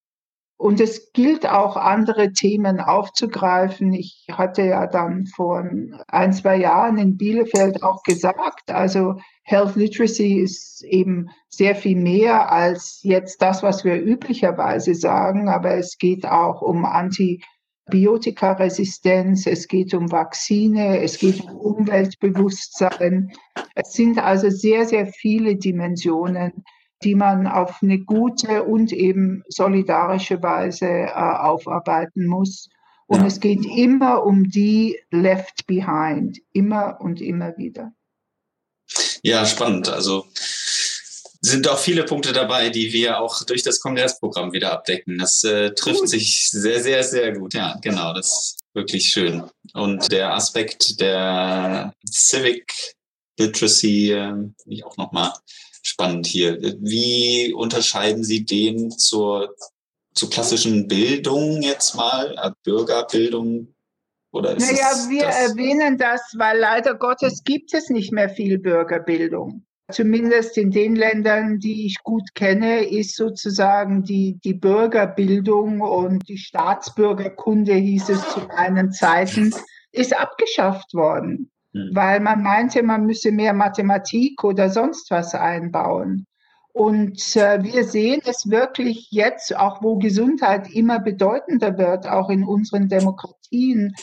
[0.57, 3.91] Und es gilt auch, andere Themen aufzugreifen.
[3.93, 5.67] Ich hatte ja dann vor
[6.07, 12.51] ein, zwei Jahren in Bielefeld auch gesagt, also Health Literacy ist eben sehr viel mehr
[12.51, 17.41] als jetzt das, was wir üblicherweise sagen, aber es geht auch um Anti-
[17.85, 23.31] Antibiotikaresistenz, es geht um Vakzine, es geht um Umweltbewusstsein.
[23.75, 26.63] Es sind also sehr, sehr viele Dimensionen,
[27.03, 32.69] die man auf eine gute und eben solidarische Weise äh, aufarbeiten muss.
[33.05, 33.25] Und ja.
[33.25, 37.91] es geht immer um die Left Behind, immer und immer wieder.
[39.23, 39.87] Ja, spannend.
[39.89, 40.27] Also
[41.39, 45.17] sind auch viele Punkte dabei, die wir auch durch das Kongressprogramm wieder abdecken.
[45.17, 46.09] Das äh, trifft gut.
[46.09, 47.53] sich sehr, sehr, sehr gut.
[47.53, 49.43] Ja, genau, das ist wirklich schön.
[49.73, 52.73] Und der Aspekt der Civic
[53.37, 54.33] Literacy, äh,
[54.67, 55.33] ich auch nochmal
[55.81, 56.59] spannend hier.
[56.79, 59.55] Wie unterscheiden Sie den zur,
[60.13, 63.72] zur klassischen Bildung jetzt mal, äh, Bürgerbildung?
[64.33, 65.51] Oder ist naja, wir das?
[65.51, 71.59] erwähnen das, weil leider Gottes gibt es nicht mehr viel Bürgerbildung zumindest in den Ländern,
[71.59, 78.41] die ich gut kenne, ist sozusagen die, die Bürgerbildung und die Staatsbürgerkunde, hieß es zu
[78.41, 79.53] meinen Zeiten,
[79.91, 81.89] ist abgeschafft worden, mhm.
[81.93, 86.25] weil man meinte, man müsse mehr Mathematik oder sonst was einbauen.
[86.75, 92.43] Und äh, wir sehen es wirklich jetzt, auch wo Gesundheit immer bedeutender wird, auch in
[92.43, 93.93] unseren Demokratien,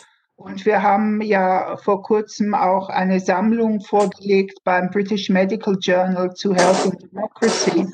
[0.41, 6.55] und wir haben ja vor kurzem auch eine Sammlung vorgelegt beim British Medical Journal zu
[6.55, 7.87] Health and Democracy,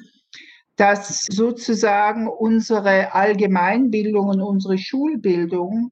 [0.77, 5.91] dass sozusagen unsere Allgemeinbildung und unsere Schulbildung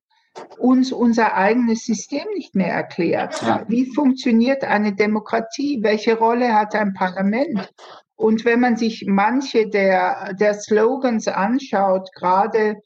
[0.56, 3.42] uns unser eigenes System nicht mehr erklärt.
[3.66, 5.80] Wie funktioniert eine Demokratie?
[5.82, 7.72] Welche Rolle hat ein Parlament?
[8.14, 12.76] Und wenn man sich manche der, der Slogans anschaut, gerade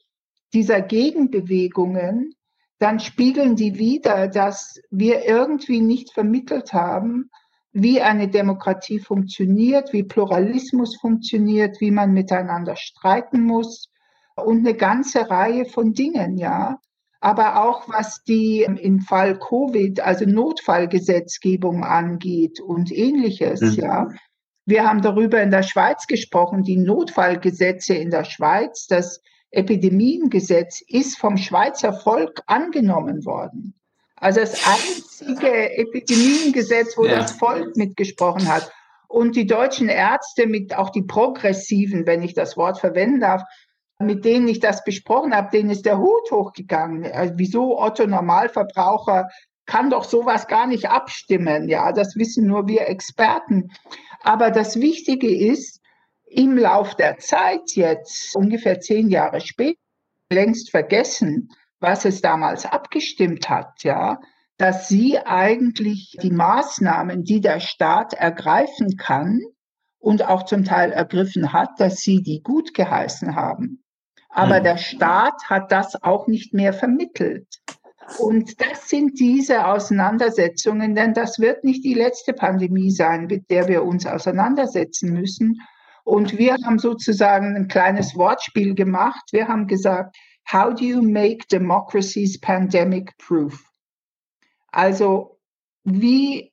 [0.53, 2.33] dieser Gegenbewegungen,
[2.79, 7.29] dann spiegeln die wieder, dass wir irgendwie nicht vermittelt haben,
[7.71, 13.89] wie eine Demokratie funktioniert, wie Pluralismus funktioniert, wie man miteinander streiten muss
[14.35, 16.79] und eine ganze Reihe von Dingen, ja.
[17.21, 23.73] Aber auch was die im Fall Covid, also Notfallgesetzgebung angeht und ähnliches, mhm.
[23.73, 24.07] ja.
[24.65, 29.19] Wir haben darüber in der Schweiz gesprochen, die Notfallgesetze in der Schweiz, das
[29.51, 33.73] Epidemiengesetz ist vom Schweizer Volk angenommen worden.
[34.15, 37.17] Also das einzige Epidemiengesetz, wo ja.
[37.17, 38.71] das Volk mitgesprochen hat.
[39.07, 43.41] Und die deutschen Ärzte, mit auch die Progressiven, wenn ich das Wort verwenden darf,
[43.97, 47.11] mit denen ich das besprochen habe, denen ist der Hut hochgegangen.
[47.11, 49.29] Also wieso Otto Normalverbraucher
[49.65, 51.69] kann doch sowas gar nicht abstimmen?
[51.69, 53.71] Ja, das wissen nur wir Experten.
[54.21, 55.78] Aber das Wichtige ist,
[56.29, 59.79] im Lauf der Zeit jetzt, ungefähr zehn Jahre später,
[60.31, 61.49] längst vergessen,
[61.79, 64.19] was es damals abgestimmt hat, ja,
[64.57, 69.41] dass sie eigentlich die Maßnahmen, die der Staat ergreifen kann
[69.99, 73.83] und auch zum Teil ergriffen hat, dass sie die gut geheißen haben.
[74.29, 74.63] Aber mhm.
[74.63, 77.47] der Staat hat das auch nicht mehr vermittelt.
[78.17, 83.67] Und das sind diese Auseinandersetzungen, denn das wird nicht die letzte Pandemie sein, mit der
[83.67, 85.61] wir uns auseinandersetzen müssen.
[86.09, 89.29] Und wir haben sozusagen ein kleines Wortspiel gemacht.
[89.31, 90.17] Wir haben gesagt,
[90.51, 93.63] how do you make democracies pandemic proof?
[94.71, 95.37] Also,
[95.83, 96.51] wie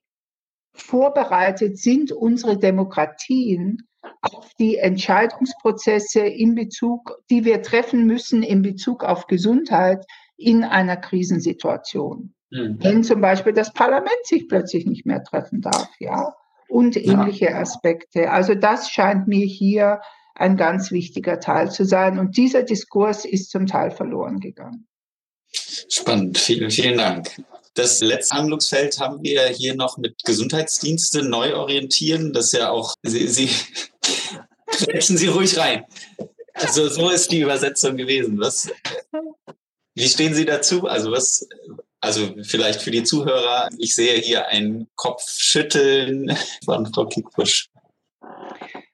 [0.74, 3.88] vorbereitet sind unsere Demokratien
[4.20, 10.04] auf die Entscheidungsprozesse in Bezug, die wir treffen müssen in Bezug auf Gesundheit
[10.36, 12.34] in einer Krisensituation.
[12.50, 12.76] Mhm.
[12.78, 16.34] Wenn zum Beispiel das Parlament sich plötzlich nicht mehr treffen darf, ja
[16.68, 17.60] und ähnliche ja.
[17.60, 18.30] Aspekte.
[18.30, 20.00] Also das scheint mir hier
[20.34, 22.18] ein ganz wichtiger Teil zu sein.
[22.18, 24.86] Und dieser Diskurs ist zum Teil verloren gegangen.
[25.88, 27.30] Spannend, vielen, vielen Dank.
[27.74, 32.32] Das letzte Handlungsfeld haben wir hier noch mit Gesundheitsdienste neu orientieren.
[32.32, 33.50] Das ist ja auch, Sie, Sie
[34.66, 35.84] Quetschen Sie ruhig rein.
[36.54, 38.38] Also so ist die Übersetzung gewesen.
[38.40, 38.70] Was,
[39.94, 40.86] wie stehen Sie dazu?
[40.86, 41.46] Also was,
[42.06, 47.68] also vielleicht für die Zuhörer, ich sehe hier ein Kopfschütteln von Frau Kickbusch.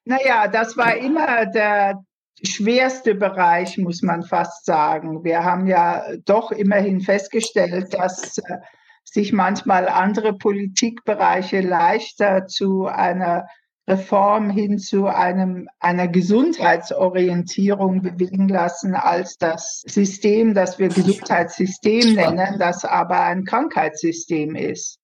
[0.04, 2.02] Naja, das war immer der
[2.42, 5.22] schwerste Bereich, muss man fast sagen.
[5.24, 8.56] Wir haben ja doch immerhin festgestellt, dass äh,
[9.04, 13.46] sich manchmal andere Politikbereiche leichter zu einer
[13.93, 22.59] Reform hin zu einem, einer Gesundheitsorientierung bewegen lassen als das System, das wir Gesundheitssystem nennen,
[22.59, 24.99] das aber ein Krankheitssystem ist.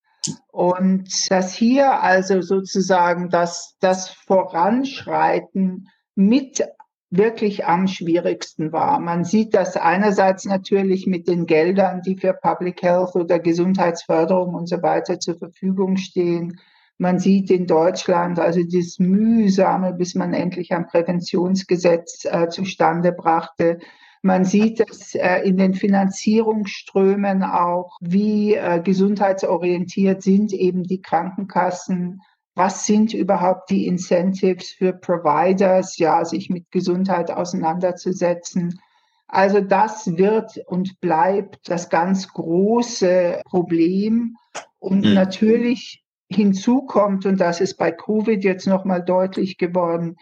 [0.50, 6.64] Und dass hier also sozusagen das, das Voranschreiten mit
[7.10, 9.00] wirklich am schwierigsten war.
[9.00, 14.68] Man sieht das einerseits natürlich mit den Geldern, die für Public Health oder Gesundheitsförderung und
[14.68, 16.60] so weiter zur Verfügung stehen.
[16.98, 23.78] Man sieht in Deutschland also das Mühsame, bis man endlich ein Präventionsgesetz äh, zustande brachte.
[24.20, 32.20] Man sieht es äh, in den Finanzierungsströmen auch, wie äh, gesundheitsorientiert sind eben die Krankenkassen
[32.58, 38.80] was sind überhaupt die Incentives für Providers, ja, sich mit Gesundheit auseinanderzusetzen.
[39.28, 44.36] Also das wird und bleibt das ganz große Problem.
[44.80, 45.14] Und mhm.
[45.14, 50.16] natürlich hinzu kommt, und das ist bei Covid jetzt nochmal deutlich geworden,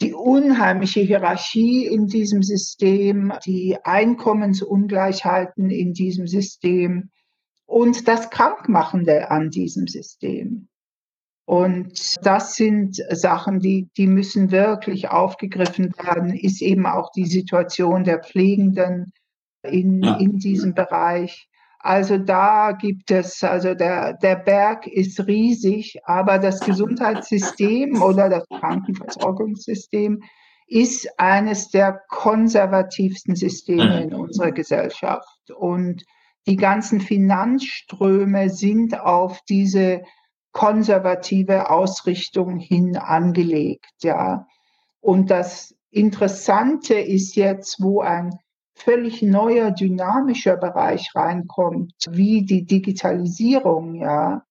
[0.00, 7.10] die unheimliche Hierarchie in diesem System, die Einkommensungleichheiten in diesem System
[7.66, 10.68] und das Krankmachende an diesem System.
[11.46, 18.04] Und das sind Sachen, die, die müssen wirklich aufgegriffen werden, ist eben auch die Situation
[18.04, 19.12] der Pflegenden
[19.62, 20.16] in, ja.
[20.16, 21.48] in diesem Bereich.
[21.84, 28.48] Also da gibt es, also der, der Berg ist riesig, aber das Gesundheitssystem oder das
[28.48, 30.22] Krankenversorgungssystem
[30.66, 35.50] ist eines der konservativsten Systeme in unserer Gesellschaft.
[35.54, 36.04] Und
[36.46, 40.04] die ganzen Finanzströme sind auf diese
[40.52, 44.46] konservative Ausrichtung hin angelegt, ja.
[45.00, 48.30] Und das Interessante ist jetzt, wo ein
[48.74, 54.44] völlig neuer dynamischer Bereich reinkommt, wie die Digitalisierung, ja.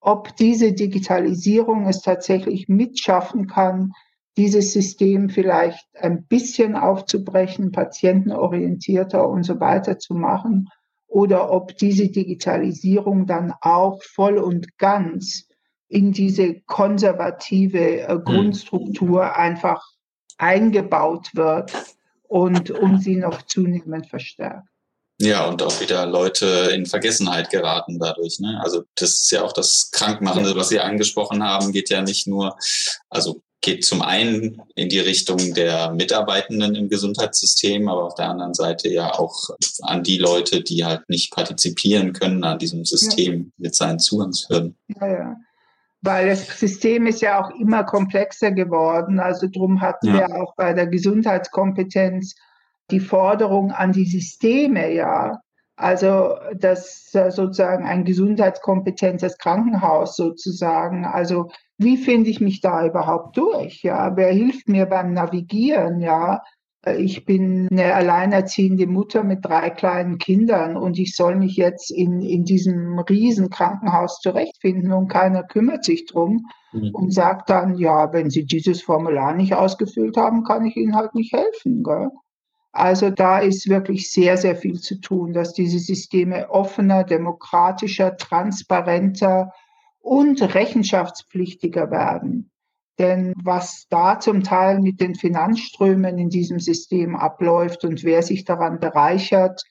[0.00, 3.92] Ob diese Digitalisierung es tatsächlich mitschaffen kann,
[4.36, 10.70] dieses System vielleicht ein bisschen aufzubrechen, patientenorientierter und so weiter zu machen
[11.06, 15.48] oder ob diese Digitalisierung dann auch voll und ganz
[15.88, 18.24] in diese konservative äh, hm.
[18.24, 19.84] Grundstruktur einfach
[20.38, 21.72] eingebaut wird
[22.30, 24.68] und um sie noch zunehmend verstärkt.
[25.20, 28.38] Ja, und auch wieder Leute in Vergessenheit geraten dadurch.
[28.38, 28.58] Ne?
[28.62, 32.56] Also das ist ja auch das Krankmachende, was Sie angesprochen haben, geht ja nicht nur,
[33.10, 38.54] also geht zum einen in die Richtung der Mitarbeitenden im Gesundheitssystem, aber auf der anderen
[38.54, 39.50] Seite ja auch
[39.82, 43.52] an die Leute, die halt nicht partizipieren können an diesem System ja.
[43.58, 44.78] mit seinen Zugangshürden.
[44.98, 45.36] Ja, ja.
[46.02, 49.20] Weil das System ist ja auch immer komplexer geworden.
[49.20, 50.14] Also drum hatten ja.
[50.14, 52.34] wir auch bei der Gesundheitskompetenz
[52.90, 55.40] die Forderung an die Systeme, ja.
[55.76, 61.06] Also das sozusagen ein gesundheitskompetentes Krankenhaus sozusagen.
[61.06, 63.82] Also wie finde ich mich da überhaupt durch?
[63.82, 66.00] Ja, wer hilft mir beim Navigieren?
[66.00, 66.42] Ja,
[66.86, 72.22] ich bin eine alleinerziehende Mutter mit drei kleinen Kindern und ich soll mich jetzt in,
[72.22, 76.90] in diesem riesen Krankenhaus zurechtfinden und keiner kümmert sich drum mhm.
[76.94, 81.14] und sagt dann, ja, wenn Sie dieses Formular nicht ausgefüllt haben, kann ich Ihnen halt
[81.14, 81.82] nicht helfen.
[81.82, 82.08] Gell?
[82.72, 89.52] Also da ist wirklich sehr, sehr viel zu tun, dass diese Systeme offener, demokratischer, transparenter,
[90.00, 92.50] und rechenschaftspflichtiger werden.
[92.98, 98.44] Denn was da zum Teil mit den Finanzströmen in diesem System abläuft und wer sich
[98.44, 99.62] daran bereichert,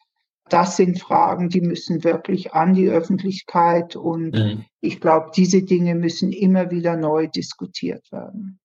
[0.50, 4.66] das sind Fragen, die müssen wirklich an die Öffentlichkeit und mhm.
[4.82, 8.60] ich glaube, diese Dinge müssen immer wieder neu diskutiert werden.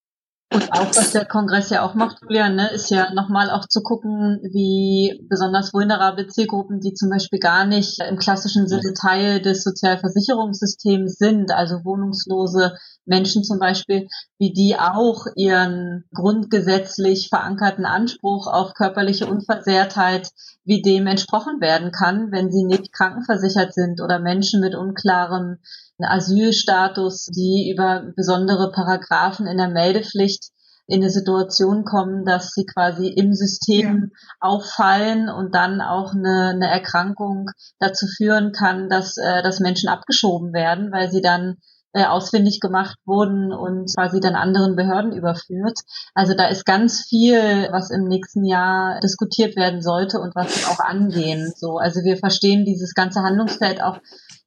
[0.53, 3.83] Und auch, was der Kongress ja auch macht, Julian, ne, ist ja nochmal auch zu
[3.83, 9.65] gucken, wie besonders vulnerable Zielgruppen, die zum Beispiel gar nicht im klassischen Sinne Teil des
[9.65, 12.77] Sozialversicherungssystems sind, also wohnungslose
[13.07, 20.31] Menschen zum Beispiel, wie die auch ihren grundgesetzlich verankerten Anspruch auf körperliche Unversehrtheit,
[20.65, 25.59] wie dem entsprochen werden kann, wenn sie nicht krankenversichert sind oder Menschen mit unklarem
[25.99, 30.51] Asylstatus, die über besondere Paragraphen in der Meldepflicht
[30.87, 34.19] in eine Situation kommen, dass sie quasi im System ja.
[34.41, 40.53] auffallen und dann auch eine, eine Erkrankung dazu führen kann, dass, äh, dass Menschen abgeschoben
[40.53, 41.57] werden, weil sie dann
[41.95, 45.79] äh, ausfindig gemacht wurden und quasi dann anderen Behörden überführt.
[46.13, 50.81] Also da ist ganz viel, was im nächsten Jahr diskutiert werden sollte und was auch
[50.81, 51.53] angehen.
[51.57, 53.99] So, also wir verstehen dieses ganze Handlungsfeld auch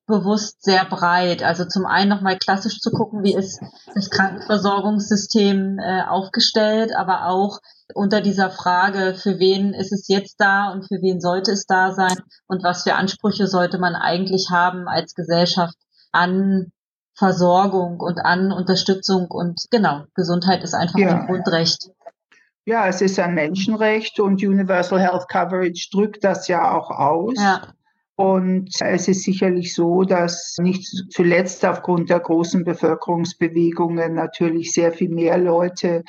[0.07, 1.41] bewusst sehr breit.
[1.41, 3.61] Also zum einen nochmal klassisch zu gucken, wie ist
[3.95, 7.59] das Krankenversorgungssystem äh, aufgestellt, aber auch
[7.93, 11.93] unter dieser Frage, für wen ist es jetzt da und für wen sollte es da
[11.93, 12.17] sein
[12.47, 15.75] und was für Ansprüche sollte man eigentlich haben als Gesellschaft
[16.11, 16.71] an
[17.17, 21.19] Versorgung und an Unterstützung und genau, Gesundheit ist einfach ja.
[21.19, 21.89] ein Grundrecht.
[22.65, 27.33] Ja, es ist ein Menschenrecht und Universal Health Coverage drückt das ja auch aus.
[27.37, 27.73] Ja.
[28.15, 35.09] Und es ist sicherlich so, dass nicht zuletzt aufgrund der großen Bevölkerungsbewegungen natürlich sehr viel
[35.09, 36.03] mehr Leute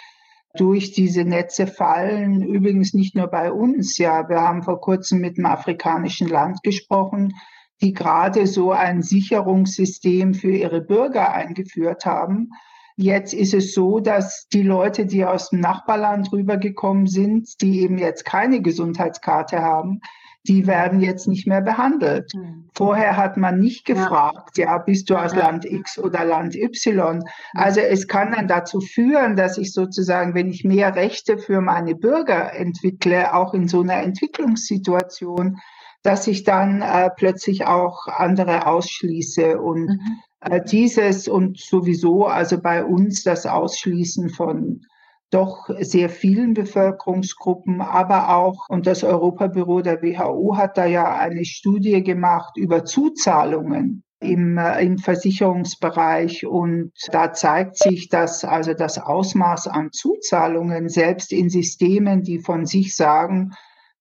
[0.56, 2.42] durch diese Netze fallen.
[2.42, 3.96] Übrigens nicht nur bei uns.
[3.98, 7.34] Ja, wir haben vor kurzem mit einem afrikanischen Land gesprochen,
[7.80, 12.50] die gerade so ein Sicherungssystem für ihre Bürger eingeführt haben.
[12.96, 17.98] Jetzt ist es so, dass die Leute, die aus dem Nachbarland rübergekommen sind, die eben
[17.98, 20.00] jetzt keine Gesundheitskarte haben,
[20.48, 22.32] die werden jetzt nicht mehr behandelt.
[22.34, 22.68] Mhm.
[22.74, 24.66] Vorher hat man nicht gefragt, ja.
[24.66, 25.40] ja, bist du aus ja.
[25.40, 27.22] Land X oder Land Y?
[27.54, 31.94] Also es kann dann dazu führen, dass ich sozusagen, wenn ich mehr Rechte für meine
[31.94, 35.58] Bürger entwickle, auch in so einer Entwicklungssituation,
[36.03, 40.01] dass ich dann äh, plötzlich auch andere ausschließe und mhm.
[40.40, 44.82] äh, dieses und sowieso also bei uns das Ausschließen von
[45.30, 51.44] doch sehr vielen Bevölkerungsgruppen, aber auch, und das Europabüro der WHO hat da ja eine
[51.44, 58.99] Studie gemacht über Zuzahlungen im, äh, im Versicherungsbereich und da zeigt sich, dass also das
[58.99, 63.53] Ausmaß an Zuzahlungen selbst in Systemen, die von sich sagen,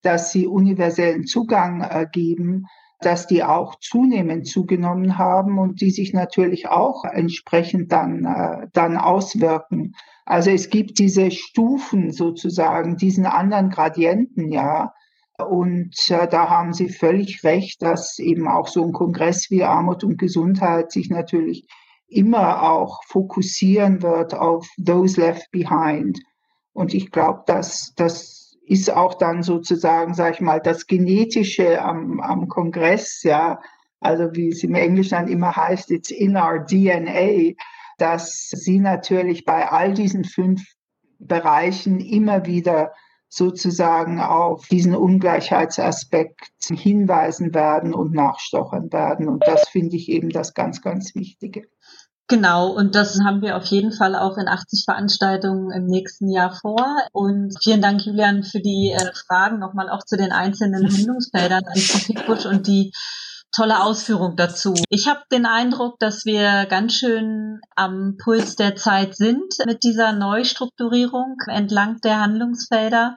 [0.02, 2.66] dass sie universellen Zugang äh, geben,
[3.00, 8.98] dass die auch zunehmend zugenommen haben und die sich natürlich auch entsprechend dann, äh, dann
[8.98, 9.94] auswirken.
[10.26, 14.94] Also es gibt diese Stufen sozusagen, diesen anderen Gradienten, ja.
[15.38, 20.04] Und äh, da haben Sie völlig recht, dass eben auch so ein Kongress wie Armut
[20.04, 21.68] und Gesundheit sich natürlich
[22.08, 26.20] immer auch fokussieren wird auf those left behind.
[26.74, 28.37] Und ich glaube, dass das
[28.68, 33.60] ist auch dann sozusagen, sag ich mal, das Genetische am, am Kongress, ja,
[34.00, 37.54] also wie es im Englischen dann immer heißt, it's in our DNA,
[37.98, 40.62] dass sie natürlich bei all diesen fünf
[41.20, 42.92] Bereichen immer wieder
[43.30, 49.28] sozusagen auf diesen Ungleichheitsaspekt hinweisen werden und nachstochern werden.
[49.28, 51.64] Und das finde ich eben das ganz, ganz Wichtige.
[52.30, 56.54] Genau, und das haben wir auf jeden Fall auch in 80 Veranstaltungen im nächsten Jahr
[56.54, 56.86] vor.
[57.14, 62.26] Und vielen Dank, Julian, für die äh, Fragen nochmal auch zu den einzelnen Handlungsfeldern an
[62.26, 62.92] Busch und die
[63.56, 64.74] tolle Ausführung dazu.
[64.90, 70.12] Ich habe den Eindruck, dass wir ganz schön am Puls der Zeit sind mit dieser
[70.12, 73.16] Neustrukturierung entlang der Handlungsfelder.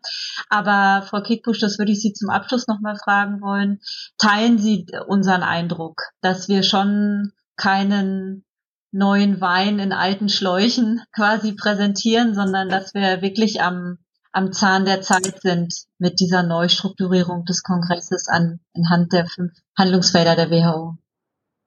[0.48, 3.80] Aber Frau Kickbusch, das würde ich Sie zum Abschluss nochmal fragen wollen.
[4.18, 8.44] Teilen Sie unseren Eindruck, dass wir schon keinen
[8.92, 13.98] neuen Wein in alten Schläuchen quasi präsentieren, sondern dass wir wirklich am,
[14.32, 20.36] am Zahn der Zeit sind mit dieser Neustrukturierung des Kongresses an, anhand der fünf Handlungsfelder
[20.36, 20.96] der WHO.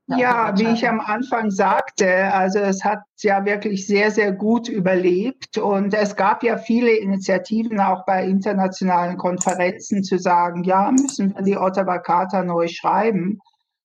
[0.08, 4.68] Ja, ja wie ich am Anfang sagte, also es hat ja wirklich sehr, sehr gut
[4.68, 11.34] überlebt und es gab ja viele Initiativen auch bei internationalen Konferenzen zu sagen, ja, müssen
[11.34, 13.40] wir die Ottawa Charta neu schreiben.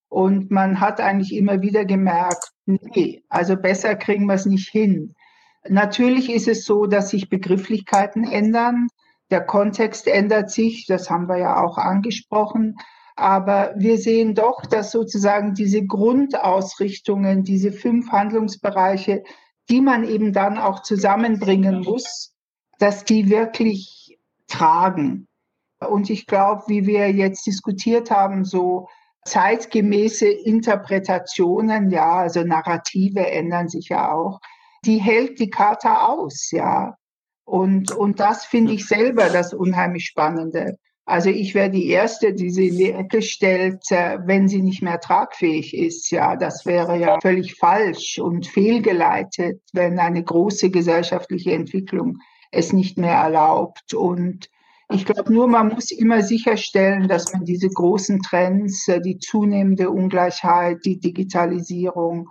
[0.09, 5.15] Und man hat eigentlich immer wieder gemerkt, nee, also besser kriegen wir es nicht hin.
[5.69, 8.89] Natürlich ist es so, dass sich Begrifflichkeiten ändern.
[9.31, 12.77] Der Kontext ändert sich, das haben wir ja auch angesprochen.
[13.17, 19.25] Aber wir sehen doch, dass sozusagen diese Grundausrichtungen, diese fünf Handlungsbereiche,
[19.69, 22.33] die man eben dann auch zusammenbringen muss,
[22.79, 25.27] dass die wirklich tragen.
[25.81, 28.89] Und ich glaube, wie wir jetzt diskutiert haben, so
[29.29, 34.41] zeitgemäße Interpretationen, ja, also Narrative ändern sich ja auch,
[34.85, 36.97] die hält die Charta aus, ja.
[37.45, 40.77] Und, und das finde ich selber das unheimlich Spannende.
[41.07, 44.83] Also ich wäre die Erste, die sie in die Ecke stellt, äh, wenn sie nicht
[44.83, 46.11] mehr tragfähig ist.
[46.11, 52.19] Ja, das wäre ja völlig falsch und fehlgeleitet, wenn eine große gesellschaftliche Entwicklung
[52.51, 53.95] es nicht mehr erlaubt.
[53.95, 54.51] Und
[54.91, 59.91] ich glaube nur, man muss immer sicherstellen, dass man diese großen Trends, äh, die zunehmende
[59.91, 62.29] Ungleichheit, die Digitalisierung,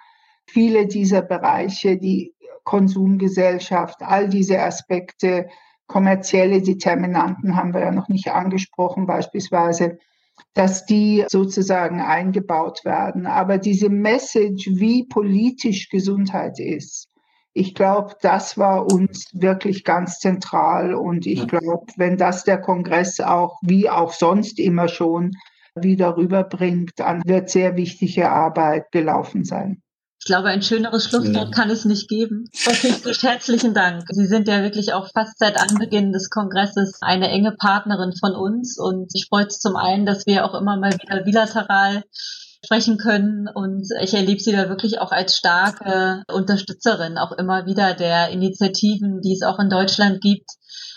[0.47, 2.33] viele dieser Bereiche, die
[2.63, 5.47] Konsumgesellschaft, all diese Aspekte,
[5.85, 9.99] kommerzielle Determinanten haben wir ja noch nicht angesprochen, beispielsweise,
[10.53, 13.25] dass die sozusagen eingebaut werden.
[13.25, 17.07] Aber diese Message, wie politisch Gesundheit ist,
[17.57, 20.93] ich glaube, das war uns wirklich ganz zentral.
[20.93, 25.31] Und ich glaube, wenn das der Kongress auch, wie auch sonst immer schon,
[25.75, 29.81] wieder rüberbringt, dann wird sehr wichtige Arbeit gelaufen sein.
[30.19, 32.49] Ich glaube, ein schöneres Schlusswort kann es nicht geben.
[32.53, 34.03] Frau herzlichen Dank.
[34.09, 38.77] Sie sind ja wirklich auch fast seit Anbeginn des Kongresses eine enge Partnerin von uns
[38.79, 42.03] und ich freue es zum einen, dass wir auch immer mal wieder bilateral
[42.63, 43.47] sprechen können.
[43.47, 49.21] Und ich erlebe sie da wirklich auch als starke Unterstützerin auch immer wieder der Initiativen,
[49.21, 50.49] die es auch in Deutschland gibt,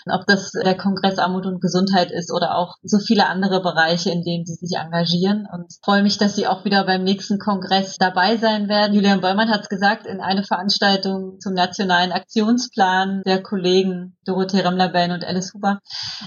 [0.09, 4.23] ob das der Kongress Armut und Gesundheit ist oder auch so viele andere Bereiche, in
[4.23, 5.47] denen sie sich engagieren.
[5.51, 8.93] Und freue mich, dass sie auch wieder beim nächsten Kongress dabei sein werden.
[8.93, 15.11] Julian Bäumann hat es gesagt, in eine Veranstaltung zum nationalen Aktionsplan der Kollegen Dorothee Remler-Bellen
[15.11, 15.79] und Alice Huber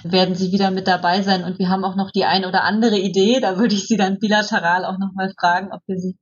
[0.03, 1.45] werden sie wieder mit dabei sein.
[1.45, 3.41] Und wir haben auch noch die ein oder andere Idee.
[3.41, 6.16] Da würde ich sie dann bilateral auch nochmal fragen, ob wir sie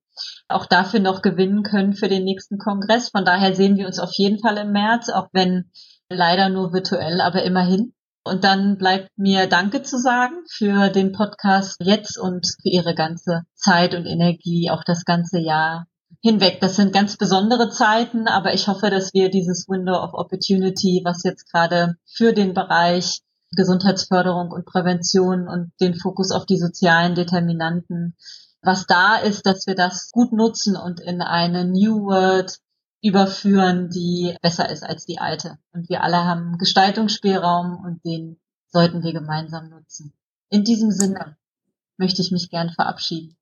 [0.48, 3.08] auch dafür noch gewinnen können für den nächsten Kongress.
[3.08, 5.70] Von daher sehen wir uns auf jeden Fall im März, auch wenn
[6.14, 7.94] leider nur virtuell, aber immerhin.
[8.24, 13.42] Und dann bleibt mir Danke zu sagen für den Podcast jetzt und für Ihre ganze
[13.54, 15.86] Zeit und Energie, auch das ganze Jahr
[16.20, 16.60] hinweg.
[16.60, 21.24] Das sind ganz besondere Zeiten, aber ich hoffe, dass wir dieses Window of Opportunity, was
[21.24, 23.22] jetzt gerade für den Bereich
[23.56, 28.16] Gesundheitsförderung und Prävention und den Fokus auf die sozialen Determinanten,
[28.62, 32.58] was da ist, dass wir das gut nutzen und in eine New World
[33.02, 35.58] überführen, die besser ist als die alte.
[35.72, 38.38] Und wir alle haben Gestaltungsspielraum und den
[38.68, 40.12] sollten wir gemeinsam nutzen.
[40.48, 41.36] In diesem Sinne
[41.98, 43.36] möchte ich mich gern verabschieden.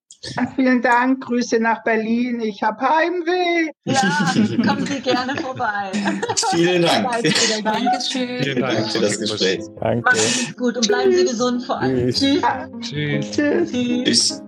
[0.55, 2.41] Vielen Dank, Grüße nach Berlin.
[2.41, 3.71] Ich habe Heimweh.
[3.85, 5.91] Ja, kommen Sie gerne vorbei.
[6.51, 7.23] Vielen Dank.
[7.65, 8.43] Dankeschön.
[8.43, 9.65] Vielen Dank für das Gespräch.
[9.81, 10.03] Danke.
[10.05, 12.11] Machen Sie es gut und bleiben Sie gesund vor allem.
[12.11, 12.43] Tschüss.
[12.81, 13.31] Tschüss.
[13.31, 13.71] Tschüss.
[13.71, 14.05] Tschüss.
[14.05, 14.43] Tschüss.